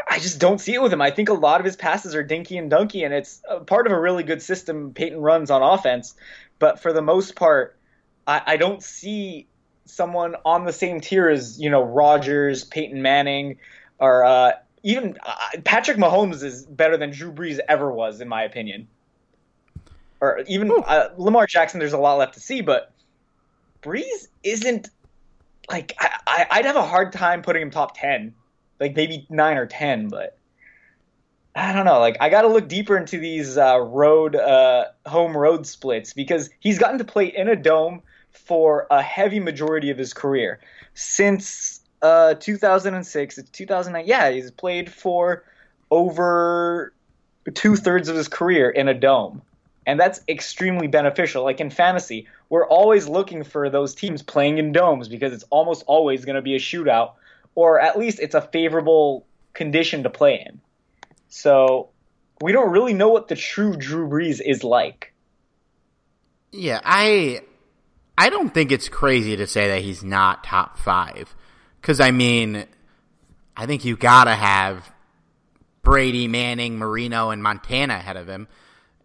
[0.10, 1.02] I just don't see it with him.
[1.02, 3.94] I think a lot of his passes are dinky and dunky, and it's part of
[3.94, 6.16] a really good system Payton runs on offense.
[6.58, 7.78] But for the most part,
[8.26, 9.48] I, I don't see
[9.86, 13.58] someone on the same tier as you know Rodgers, Peyton Manning,
[14.00, 14.54] or uh,
[14.84, 18.88] even uh, Patrick Mahomes is better than Drew Brees ever was, in my opinion.
[20.20, 22.94] Or even uh, Lamar Jackson, there's a lot left to see, but
[23.82, 24.90] Brees isn't
[25.70, 28.34] like I, I'd have a hard time putting him top ten,
[28.80, 30.38] like maybe nine or ten, but
[31.56, 32.00] I don't know.
[32.00, 36.50] Like I got to look deeper into these uh, road uh, home road splits because
[36.60, 38.02] he's gotten to play in a dome
[38.32, 40.60] for a heavy majority of his career
[40.94, 43.38] since uh, 2006.
[43.38, 44.08] It's 2009.
[44.08, 45.44] Yeah, he's played for
[45.90, 46.94] over
[47.54, 49.42] two thirds of his career in a dome.
[49.86, 51.44] And that's extremely beneficial.
[51.44, 55.84] Like in fantasy, we're always looking for those teams playing in domes because it's almost
[55.88, 57.14] always going to be a shootout,
[57.56, 60.62] or at least it's a favorable condition to play in.
[61.30, 61.90] So
[62.42, 65.14] we don't really know what the true Drew Brees is like.
[66.52, 67.42] Yeah, I
[68.18, 71.34] I don't think it's crazy to say that he's not top five.
[71.82, 72.66] Because, I mean,
[73.58, 74.92] I think you got to have
[75.82, 78.48] Brady, Manning, Marino, and Montana ahead of him.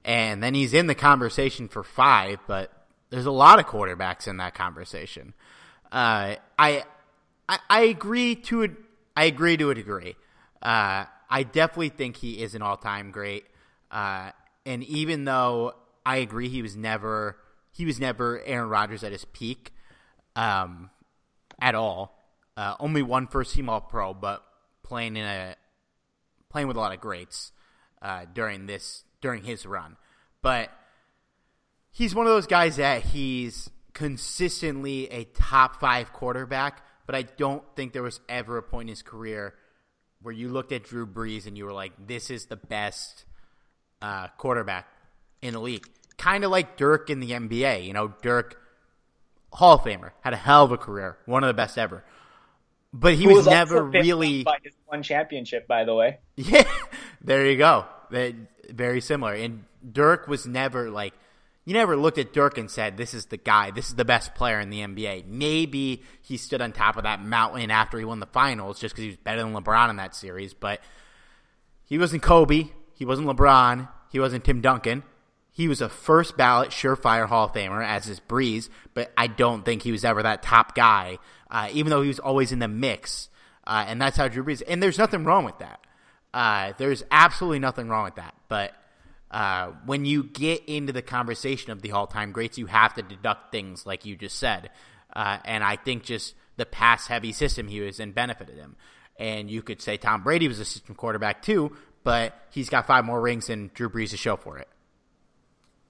[0.04, 2.70] And then he's in the conversation for five, but
[3.10, 5.34] there's a lot of quarterbacks in that conversation.
[5.90, 6.84] Uh, I,
[7.48, 8.68] I, I agree to a,
[9.16, 10.14] I agree to a degree.
[10.62, 13.46] Uh, I definitely think he is an all-time great.
[13.90, 14.30] Uh,
[14.64, 15.74] and even though
[16.04, 17.36] I agree he was never
[17.72, 19.72] he was never Aaron Rodgers at his peak,
[20.34, 20.90] um,
[21.60, 22.15] at all.
[22.56, 24.42] Uh, only one first team All Pro, but
[24.82, 25.56] playing in a
[26.48, 27.52] playing with a lot of greats
[28.00, 29.96] uh, during this during his run.
[30.42, 30.70] But
[31.90, 36.82] he's one of those guys that he's consistently a top five quarterback.
[37.06, 39.54] But I don't think there was ever a point in his career
[40.22, 43.24] where you looked at Drew Brees and you were like, "This is the best
[44.00, 44.88] uh, quarterback
[45.42, 45.86] in the league."
[46.16, 47.84] Kind of like Dirk in the NBA.
[47.84, 48.58] You know, Dirk,
[49.52, 52.02] Hall of Famer, had a hell of a career, one of the best ever.
[52.92, 56.18] But he Who was, never really by his one championship, by the way.
[56.36, 56.64] Yeah,
[57.20, 57.84] there you go.
[58.70, 59.34] Very similar.
[59.34, 61.12] And Dirk was never like
[61.66, 63.72] you never looked at Dirk and said, "This is the guy.
[63.72, 67.22] This is the best player in the NBA." Maybe he stood on top of that
[67.22, 70.14] mountain after he won the finals, just because he was better than LeBron in that
[70.14, 70.54] series.
[70.54, 70.80] But
[71.84, 72.68] he wasn't Kobe.
[72.94, 73.88] He wasn't LeBron.
[74.10, 75.02] He wasn't Tim Duncan.
[75.56, 78.68] He was a first ballot surefire Hall of Famer, as is Brees.
[78.92, 81.16] But I don't think he was ever that top guy,
[81.50, 83.30] uh, even though he was always in the mix.
[83.66, 84.62] Uh, and that's how Drew Brees.
[84.68, 85.80] And there's nothing wrong with that.
[86.34, 88.34] Uh, there's absolutely nothing wrong with that.
[88.50, 88.74] But
[89.30, 93.50] uh, when you get into the conversation of the all-time greats, you have to deduct
[93.50, 94.68] things like you just said.
[95.14, 98.76] Uh, and I think just the pass-heavy system he was in benefited him.
[99.18, 103.06] And you could say Tom Brady was a system quarterback too, but he's got five
[103.06, 104.68] more rings than Drew Brees to show for it.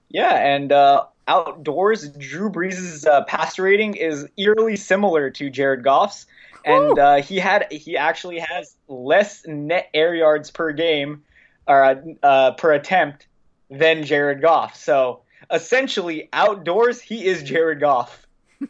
[0.09, 6.25] Yeah, and uh, outdoors, Drew Brees' uh, passer rating is eerily similar to Jared Goff's,
[6.63, 11.23] and uh, he had he actually has less net air yards per game
[11.67, 13.27] or uh, per attempt
[13.69, 14.75] than Jared Goff.
[14.75, 18.25] So essentially, outdoors, he is Jared Goff.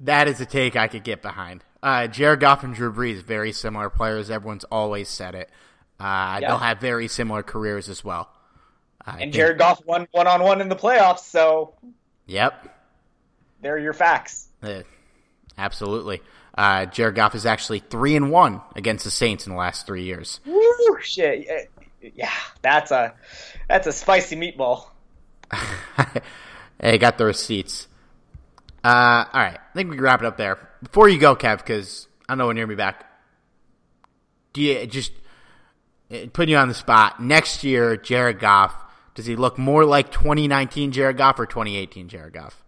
[0.00, 1.64] that is a take I could get behind.
[1.82, 4.30] Uh, Jared Goff and Drew Brees, very similar players.
[4.30, 5.50] Everyone's always said it.
[5.98, 6.48] Uh, yeah.
[6.48, 8.30] They'll have very similar careers as well.
[9.06, 11.74] I and Jared Goff won one on one in the playoffs, so.
[12.26, 12.68] Yep.
[13.60, 14.48] There are your facts.
[14.62, 14.82] Uh,
[15.58, 16.20] absolutely.
[16.56, 20.04] Uh, Jared Goff is actually three and one against the Saints in the last three
[20.04, 20.40] years.
[20.44, 21.70] Woo, shit.
[22.14, 22.30] Yeah,
[22.60, 23.14] that's a
[23.68, 24.86] that's a spicy meatball.
[26.80, 27.86] hey, got the receipts.
[28.84, 30.58] Uh, all right, I think we can wrap it up there.
[30.82, 33.08] Before you go, Kev, because I know when you're gonna be back.
[34.52, 35.12] Do you just
[36.32, 37.22] putting you on the spot?
[37.22, 38.74] Next year, Jared Goff
[39.14, 42.64] does he look more like 2019 Jared Goff or 2018 Jared Goff?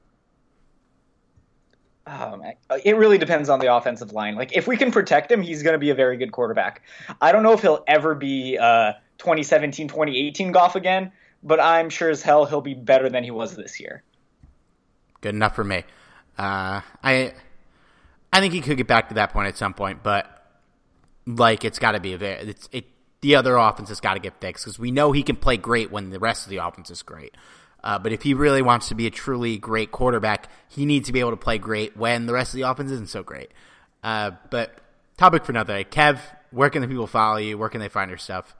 [2.06, 2.54] Oh, man.
[2.84, 4.34] It really depends on the offensive line.
[4.34, 6.82] Like, if we can protect him, he's going to be a very good quarterback.
[7.20, 12.10] I don't know if he'll ever be uh, 2017, 2018 Goff again, but I'm sure
[12.10, 14.02] as hell he'll be better than he was this year.
[15.22, 15.84] Good enough for me.
[16.36, 17.32] Uh, I,
[18.32, 20.34] I think he could get back to that point at some point, but
[21.26, 22.84] like it's got to be a very it's it
[23.24, 25.90] the other offense has got to get fixed because we know he can play great
[25.90, 27.34] when the rest of the offense is great.
[27.82, 31.12] Uh, but if he really wants to be a truly great quarterback, he needs to
[31.14, 33.50] be able to play great when the rest of the offense isn't so great.
[34.02, 34.76] Uh, but
[35.16, 35.84] topic for another day.
[35.84, 36.18] Kev,
[36.50, 37.56] where can the people follow you?
[37.56, 38.54] Where can they find your stuff?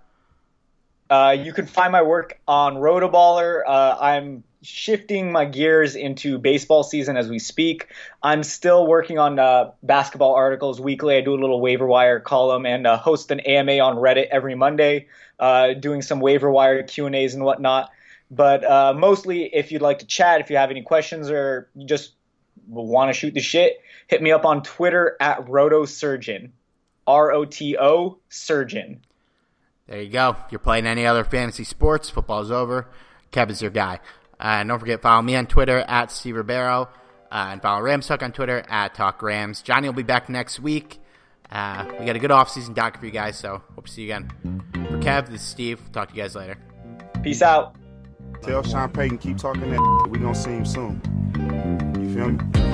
[1.11, 3.61] Uh, you can find my work on Rotoballer.
[3.67, 7.89] Uh, I'm shifting my gears into baseball season as we speak.
[8.23, 11.17] I'm still working on uh, basketball articles weekly.
[11.17, 14.55] I do a little waiver wire column and uh, host an AMA on Reddit every
[14.55, 15.09] Monday,
[15.39, 17.91] uh, doing some waiver wire Q and A's and whatnot.
[18.31, 21.87] But uh, mostly, if you'd like to chat, if you have any questions or you
[21.87, 22.15] just
[22.67, 26.51] want to shoot the shit, hit me up on Twitter at RotoSurgeon,
[27.07, 29.03] R O T O Surgeon.
[29.87, 30.37] There you go.
[30.51, 32.89] You're playing any other fantasy sports, football's over.
[33.31, 34.01] Kevin's your guy.
[34.41, 36.89] Uh, and don't forget, follow me on Twitter at Steve Ribeiro.
[37.30, 39.62] Uh, and follow Rams Talk on Twitter at Talk Rams.
[39.62, 41.01] Johnny will be back next week.
[41.51, 44.14] Uh, we got a good offseason doc for you guys, so hope to see you
[44.14, 44.30] again.
[44.72, 45.80] For Kev, this is Steve.
[45.80, 46.57] We'll talk to you guys later.
[47.22, 47.76] Peace out.
[48.43, 50.09] Tell Sean Payton keep talking that.
[50.11, 51.01] We gonna see him soon.
[52.01, 52.74] You feel me?